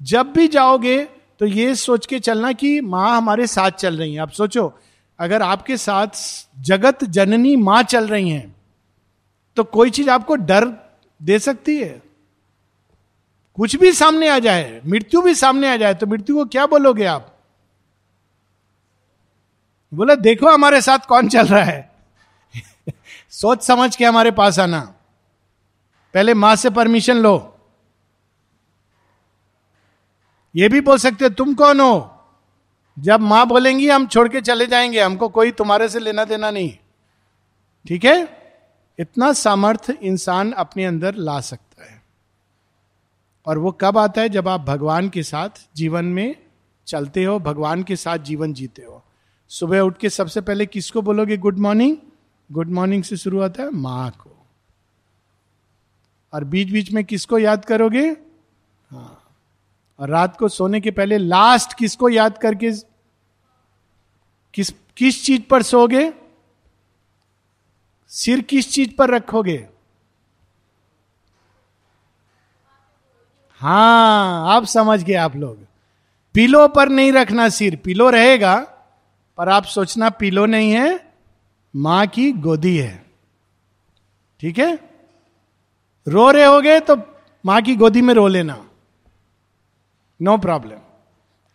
जब 0.01 0.31
भी 0.33 0.47
जाओगे 0.47 0.97
तो 1.39 1.45
ये 1.45 1.73
सोच 1.75 2.05
के 2.05 2.19
चलना 2.19 2.51
कि 2.51 2.79
माँ 2.81 3.15
हमारे 3.17 3.47
साथ 3.47 3.71
चल 3.71 3.97
रही 3.97 4.13
है। 4.13 4.19
आप 4.19 4.31
सोचो, 4.31 4.73
अगर 5.19 5.41
आपके 5.41 5.77
साथ 5.77 6.07
जगत 6.59 7.03
जननी 7.03 7.55
माँ 7.55 7.81
चल 7.83 8.07
रही 8.07 8.29
हैं 8.29 8.55
तो 9.57 9.63
कोई 9.63 9.89
चीज़ 9.89 10.09
आपको 10.09 10.35
डर 10.35 10.67
दे 11.21 11.39
सकती 11.39 11.77
है। 11.77 12.01
कुछ 13.57 13.75
भी 13.75 13.91
सामने 13.91 14.29
आ 14.29 14.39
जाए, 14.39 14.81
मृत्यु 14.85 15.21
भी 15.21 15.35
सामने 15.35 15.69
आ 15.69 15.75
जाए 15.77 15.93
तो 15.93 16.07
मृत्यु 16.07 16.35
को 16.35 16.45
क्या 16.45 16.65
बोलोगे 16.65 17.05
आप? 17.05 17.35
बोले, 19.93 20.15
देखो 20.15 20.53
हमारे 20.53 20.81
साथ 20.81 20.99
कौन 20.99 21.29
चल 21.29 21.47
रहा 21.47 21.63
है? 21.63 21.91
सोच 23.29 23.63
समझ 23.63 23.95
के 23.95 24.05
हमारे 24.05 24.31
पास 24.31 24.59
आना। 24.59 24.93
पहले 26.13 26.33
माँ 26.33 26.55
से 26.55 26.69
परमिशन 26.69 27.17
लो। 27.17 27.55
ये 30.55 30.69
भी 30.69 30.81
बोल 30.81 30.97
सकते 30.97 31.29
तुम 31.29 31.53
कौन 31.53 31.79
हो? 31.79 32.15
जब 32.99 33.19
माँ 33.19 33.47
बोलेंगी, 33.47 33.89
हम 33.89 34.07
छोड़ 34.07 34.29
के 34.29 34.41
चले 34.41 34.65
जाएँगे, 34.65 35.01
हमको 35.01 35.29
कोई 35.29 35.51
तुम्हारे 35.51 35.89
से 35.89 35.99
लेना 35.99 36.23
देना 36.23 36.51
नहीं। 36.51 36.77
ठीक 37.87 38.05
है? 38.05 38.39
इतना 38.99 39.33
सामर्थ्य 39.33 39.97
इंसान 40.01 40.51
अपने 40.51 40.85
अंदर 40.85 41.15
ला 41.15 41.39
सकता 41.39 41.85
है। 41.85 42.03
और 43.45 43.57
वो 43.57 43.71
कब 43.71 43.97
आता 43.97 44.21
है? 44.21 44.29
जब 44.29 44.47
आप 44.47 44.61
भगवान 44.61 45.09
के 45.09 45.23
साथ 45.23 45.49
जीवन 45.75 46.05
में 46.05 46.35
चलते 46.87 47.23
हो, 47.23 47.39
भगवान 47.39 47.83
के 47.83 47.95
साथ 47.95 48.17
जीवन 48.17 48.53
जीते 48.53 48.81
हो। 48.81 49.03
सुबह 49.49 49.79
उठ 49.79 49.97
के 49.97 50.09
सबसे 50.09 50.41
पहले 50.41 50.65
किसको 50.65 51.01
बोलोगे? 51.01 51.37
गुड 51.37 51.57
मॉर्निंग 51.57 51.97
गुड 52.51 52.67
मॉर्निंग 52.67 53.03
से 53.03 53.17
शुरू 53.17 53.41
होता 53.41 53.63
है 53.63 53.69
माँ 53.69 54.11
को। 54.11 54.47
और 56.33 56.43
बीच 56.43 56.69
बीच 56.69 56.91
में 56.91 57.05
किसको 57.05 57.39
याद 57.39 57.65
करोगे? 57.65 58.17
हाँ। 58.91 59.35
और 59.99 60.09
रात 60.09 60.37
को 60.37 60.49
सोने 60.49 60.81
के 60.81 60.91
पहले 60.91 61.17
लास्ट 61.17 61.73
किसको 61.73 62.09
याद 62.09 62.37
करके 62.37 62.71
किस 64.53 64.69
किस 64.97 65.25
चीज़ 65.25 65.41
पर 65.41 65.61
सोगे? 65.61 66.13
सिर 68.07 68.41
किस 68.41 68.71
चीज़ 68.71 68.95
पर 68.95 69.09
रखोगे? 69.09 69.67
हाँ 73.61 74.55
आप 74.55 74.65
समझ 74.65 75.03
गए 75.03 75.13
आप 75.13 75.35
लोग। 75.35 75.57
पिलो 76.33 76.67
पर 76.67 76.89
नहीं 76.89 77.11
रखना 77.11 77.49
सिर, 77.49 77.75
पिलो 77.75 78.09
रहेगा। 78.09 78.78
पर 79.39 79.49
आप 79.49 79.63
सोचना, 79.63 80.09
पिलो 80.09 80.45
नहीं 80.45 80.71
है, 80.71 81.13
माँ 81.75 82.07
की 82.07 82.31
गोदी 82.31 82.77
है। 82.77 83.05
ठीक 84.39 84.57
है? 84.59 84.79
रो 86.07 86.31
रहे 86.31 86.45
होगे 86.45 86.79
तो 86.79 86.95
माँ 87.45 87.61
की 87.61 87.75
गोदी 87.75 88.01
में 88.01 88.13
रो 88.13 88.27
लेना। 88.27 88.57
नो 90.21 90.37
प्रॉब्लम 90.37 90.79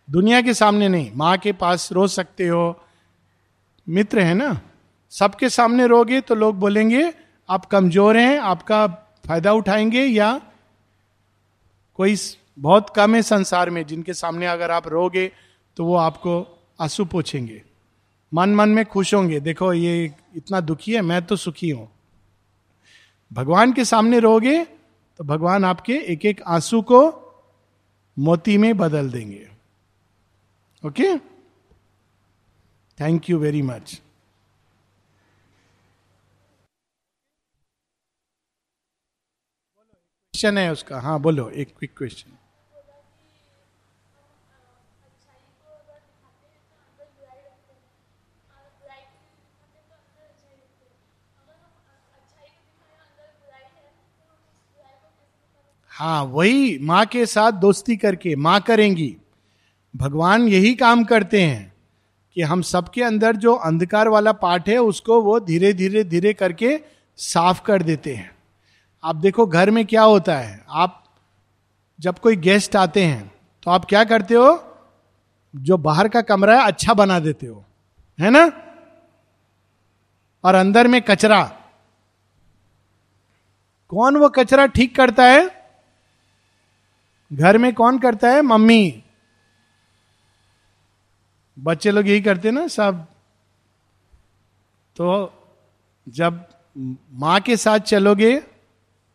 दुनिया 0.07 0.41
के 0.41 0.53
सामने 0.53 0.87
नहीं, 0.89 1.11
माँ 1.15 1.37
के 1.37 1.51
पास 1.53 1.91
रो 1.91 2.07
सकते 2.07 2.47
हो। 2.47 2.79
मित्र 3.87 4.19
है 4.19 4.33
ना? 4.33 4.59
सबके 5.09 5.49
सामने 5.49 5.87
रोगे 5.87 6.21
तो 6.21 6.35
लोग 6.35 6.55
बोलेंगे, 6.59 7.13
आप 7.49 7.65
कमज़ोर 7.65 8.17
हैं, 8.17 8.39
आपका 8.39 8.87
फ़ायदा 9.27 9.53
उठाएँगे 9.53 10.03
या 10.03 10.41
कोई 11.95 12.15
बहुत 12.59 12.89
कम 12.89 13.15
है 13.15 13.21
संसार 13.21 13.69
में 13.69 13.85
जिनके 13.85 14.13
सामने 14.13 14.47
अगर 14.47 14.71
आप 14.71 14.87
रोगे 14.87 15.31
तो 15.77 15.85
वो 15.85 15.95
आपको 15.95 16.41
आँसू 16.81 17.05
पोछेंगे। 17.05 17.61
मन 18.35 18.55
मन 18.55 18.69
में 18.69 18.85
खुश 18.85 19.13
होंगे। 19.13 19.39
देखो, 19.39 19.73
ये 19.73 20.13
इतना 20.35 20.59
दुखी 20.61 20.93
है, 20.93 21.01
मैं 21.01 21.25
तो 21.25 21.35
सुखी 21.35 21.69
हूँ। 21.69 21.89
भगवान 23.31 23.73
के 23.73 23.85
सामने 23.85 24.19
रोगे 24.19 24.63
तो 25.19 25.23
भगवान 25.23 25.65
आपके 25.65 25.93
एक 26.13 26.25
एक 26.25 26.41
आँसू 26.47 26.81
को 26.81 27.01
मोती 28.17 28.57
में 28.57 28.75
बदल 28.77 29.09
देंगे। 29.09 29.47
Okay? 30.83 31.17
Thank 32.97 33.29
you 33.29 33.37
very 33.39 33.61
much 33.61 34.01
question 40.33 40.57
है 40.57 40.71
उसका। 40.71 40.99
हाँ 40.99 41.19
बोलो, 41.19 41.49
एक 41.49 41.67
क्विक 41.67 41.97
क्वेश्चन 41.97 42.37
हाँ 55.95 56.23
वही 56.23 56.77
माँ 56.81 57.05
के 57.05 57.25
साथ 57.25 57.51
दोस्ती 57.51 57.95
करके, 57.97 58.35
माँ 58.35 58.59
करेंगी। 58.61 59.15
भगवान 59.93 60.47
यही 60.47 60.73
काम 60.75 61.03
करते 61.03 61.41
हैं 61.41 61.73
कि 62.35 62.41
हम 62.41 62.61
सबके 62.61 63.03
अंदर 63.03 63.35
जो 63.35 63.53
अंधकार 63.55 64.07
वाला 64.07 64.31
पार्ट 64.31 64.69
है, 64.69 64.77
उसको 64.77 65.21
वो 65.21 65.39
धीरे 65.39 65.73
धीरे 65.73 66.03
धीरे 66.03 66.33
करके 66.33 66.79
साफ़ 67.19 67.61
कर 67.61 67.81
देते 67.81 68.15
हैं। 68.15 68.29
आप 69.03 69.15
देखो, 69.15 69.45
घर 69.45 69.71
में 69.71 69.85
क्या 69.85 70.03
होता 70.03 70.37
है? 70.37 70.63
आप 70.69 71.03
जब 71.99 72.19
कोई 72.19 72.35
गेस्ट 72.35 72.75
आते 72.75 73.03
हैं 73.03 73.31
तो 73.63 73.71
आप 73.71 73.85
क्या 73.85 74.03
करते 74.03 74.33
हो? 74.33 74.61
जो 75.53 75.77
बाहर 75.77 76.07
का 76.07 76.21
कमरा 76.21 76.59
है 76.61 76.67
अच्छा 76.67 76.93
बना 76.93 77.19
देते 77.19 77.47
हो, 77.47 77.63
है 78.19 78.29
ना? 78.29 78.45
और 80.43 80.55
अंदर 80.55 80.87
में 80.87 81.01
कचरा। 81.01 81.43
कौन 83.91 84.17
वो 84.17 84.29
कचरा 84.29 84.65
ठीक 84.67 84.95
करता 84.95 85.23
है? 85.23 85.54
घर 87.33 87.57
में 87.57 87.73
कौन 87.73 87.99
करता 87.99 88.29
है? 88.29 88.41
मम्मी। 88.41 89.03
बच्चे 91.59 91.91
लोग 91.91 92.07
यही 92.07 92.21
करते 92.21 92.51
ना 92.51 92.67
सब। 92.67 93.05
तो 94.95 95.33
जब 96.09 96.45
माँ 97.13 97.39
के 97.39 97.57
साथ 97.57 97.79
चलोगे 97.79 98.43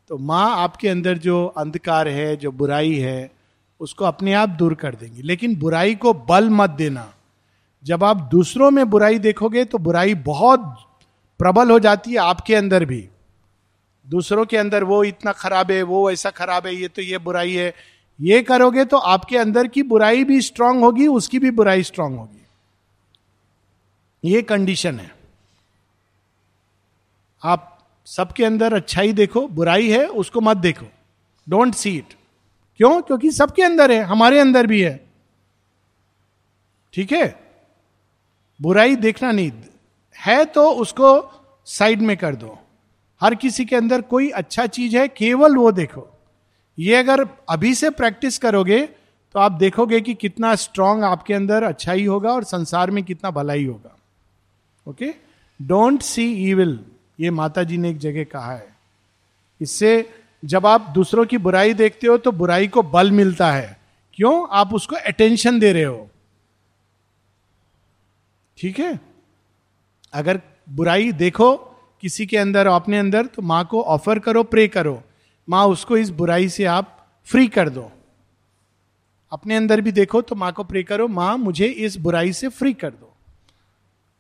तो 0.09 0.19
माँ 0.19 0.57
आपके 0.57 0.89
अंदर 0.89 1.19
जो 1.19 1.47
अंधकार 1.47 2.09
है, 2.09 2.37
जो 2.37 2.53
बुराई 2.53 2.95
है, 2.95 3.31
उसको 3.81 4.05
अपने 4.05 4.33
आप 4.33 4.49
दूर 4.49 4.75
कर 4.75 4.95
देंगी। 4.95 5.23
लेकिन 5.23 5.57
बुराई 5.57 5.95
को 5.95 6.13
बल 6.15 6.51
मत 6.51 6.71
देना। 6.71 7.15
जब 7.85 8.05
आप 8.05 8.17
दूसरों 8.17 8.71
में 8.71 8.91
बुराई 8.91 9.19
देखोगे 9.19 9.65
तो 9.65 9.79
बुराई 9.79 10.15
बहुत 10.15 10.61
प्रबल 11.39 11.71
हो 11.71 11.79
जाती 11.79 12.11
है 12.11 12.17
आपके 12.17 12.55
अंदर 12.55 12.85
भी। 12.85 13.09
दूसरों 14.07 14.45
के 14.47 14.57
अंदर 14.57 14.85
वो 14.85 15.05
इतना 15.05 15.33
खराब 15.33 15.71
है, 15.71 15.83
वो 15.83 16.11
ऐसा 16.11 16.31
खराब 16.31 16.67
है, 16.67 16.75
ये 16.75 16.89
तो 16.89 17.03
ये 17.03 17.19
बुराई 17.19 17.53
है 17.53 17.75
ये 18.21 18.43
करोगे 18.43 18.85
तो 18.85 18.97
आपके 18.97 19.39
अंदर 19.39 19.67
की 19.67 19.83
बुराई 19.83 20.25
भी 20.25 20.41
स्ट्रांग 20.41 20.81
होगी, 20.81 21.07
उसकी 21.07 21.39
भी 21.39 21.51
बुराई 21.51 21.83
स्ट्रांग 21.83 22.19
होगी। 22.19 22.47
ये 24.25 24.43
कंडीशन 24.43 25.01
है। 25.01 25.17
आप 27.45 27.87
सबके 28.07 28.45
अंदर 28.45 28.75
अच्छाई 28.75 29.13
देखो, 29.13 29.49
बुराई 29.49 29.91
है, 29.91 30.07
उसको 30.07 30.41
मत 30.41 30.57
देखो। 30.57 30.87
डोंट 31.49 31.75
सी 31.75 31.97
इट 31.97 32.15
क्यों? 32.77 33.03
क्योंकि 33.03 33.31
सबके 33.31 33.63
अंदर 33.63 33.93
है, 33.93 34.03
हमारे 34.03 34.41
अंदर 34.41 34.67
भी 34.67 34.83
है। 34.83 35.11
ठीक 36.93 37.13
है? 37.13 37.51
बुराई 38.63 38.97
देखना 38.97 39.33
नहीं। 39.33 39.53
है 40.17 40.45
तो 40.45 40.71
उसको 40.71 41.33
साइड 41.65 42.01
में 42.01 42.17
कर 42.17 42.35
दो। 42.35 42.59
हर 43.21 43.35
किसी 43.35 43.65
के 43.65 43.77
अंदर 43.77 44.03
कोई 44.03 44.31
अच्छा 44.31 44.67
चीज़ 44.67 44.97
है, 44.97 45.09
केवल 45.09 45.57
वो 45.57 45.73
देखो। 45.73 46.20
ये 46.81 46.95
अगर 46.97 47.27
अभी 47.49 47.75
से 47.75 47.91
प्रैक्टिस 47.91 48.39
करोगे 48.39 48.81
तो 49.35 49.39
आप 49.39 49.53
देखोगे 49.53 50.01
कि 50.01 50.15
कितना 50.15 50.55
स्ट्रांग 50.55 51.03
आपके 51.05 51.35
अंदर 51.35 51.63
अच्छाई 51.63 52.05
होगा 52.05 52.33
और 52.33 52.45
संसार 52.45 52.91
में 52.91 53.03
कितना 53.05 53.31
भलाई 53.31 53.65
होगा। 53.67 53.97
ओके 54.87 55.13
डोंट 55.61 56.03
सी 56.03 56.25
ईविल 56.51 56.79
ये 57.21 57.31
माता 57.31 57.63
जी 57.63 57.77
ने 57.79 57.91
एक 57.91 57.99
जगह 57.99 58.25
कहा 58.25 58.53
है। 58.53 58.69
इससे 59.61 60.11
जब 60.43 60.67
आप 60.67 60.89
दूसरों 60.95 61.25
की 61.27 61.39
बुराई 61.39 61.75
देखते 61.75 62.07
हो 62.07 62.17
तो 62.19 62.33
बुराई 62.33 62.69
को 62.69 62.83
बल 62.83 63.11
मिलता 63.11 63.51
है। 63.53 63.79
क्यों? 64.15 64.47
आप 64.51 64.75
उसको 64.75 64.97
अटेंशन 64.97 65.59
दे 65.59 65.73
रहे 65.73 65.85
हो। 65.85 66.09
ठीक 68.59 68.79
है? 68.79 68.99
अगर 70.13 70.41
बुराई 70.71 71.13
देखो 71.13 71.55
किसी 72.03 72.27
के 72.27 72.37
अंदर, 72.37 72.67
अपने 72.67 72.99
अंदर 72.99 73.27
तो 73.27 73.43
माँ 73.43 73.65
को 73.65 73.83
ऑफ़र 73.83 74.19
करो 74.19 74.43
प्रे 74.43 74.67
करो। 74.69 75.03
माँ, 75.51 75.67
उसको 75.67 75.97
इस 75.97 76.11
बुराई 76.11 76.49
से 76.49 76.65
आप 76.65 77.09
फ्री 77.25 77.49
कर 77.49 77.69
दो। 77.69 77.93
अपने 79.33 79.57
अंदर 79.57 79.81
भी 79.81 79.93
देखो 79.93 80.23
तो 80.23 80.35
माँ 80.35 80.53
को 80.53 80.65
प्रे 80.65 80.83
करो, 80.83 81.09
माँ, 81.09 81.37
मुझे 81.37 81.67
इस 81.67 81.97
बुराई 81.97 82.33
से 82.33 82.49
फ्री 82.49 82.73
कर 82.73 82.91
दो। 82.91 83.17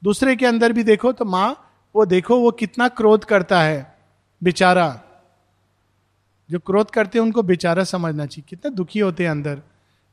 दूसरे 0.04 0.36
के 0.36 0.46
अंदर 0.46 0.72
भी 0.72 0.82
देखो 0.82 1.12
तो 1.12 1.24
माँ, 1.24 1.72
वो 1.96 2.06
देखो, 2.06 2.40
वो 2.40 2.50
कितना 2.50 2.88
क्रोध 2.88 3.24
करता 3.24 3.62
है, 3.62 3.98
बेचारा। 4.42 5.00
जो 6.50 6.58
क्रोध 6.58 6.90
करते 6.90 7.18
हैं, 7.18 7.26
उनको 7.26 7.42
बेचारा 7.42 7.84
समझना 7.84 8.26
चाहिए। 8.26 8.44
कितना 8.48 8.70
दुखी 8.70 8.98
होते 8.98 9.24
हैं 9.24 9.30
अंदर। 9.30 9.62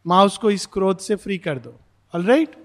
माँ, 0.07 0.25
उसको 0.25 0.51
इस 0.51 0.65
क्रोध 0.65 0.99
से 0.99 1.15
फ्री 1.15 1.37
कर 1.37 1.59
दो। 1.59 1.79
All 2.15 2.25
right 2.25 2.55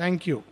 thank 0.00 0.28
you 0.28 0.42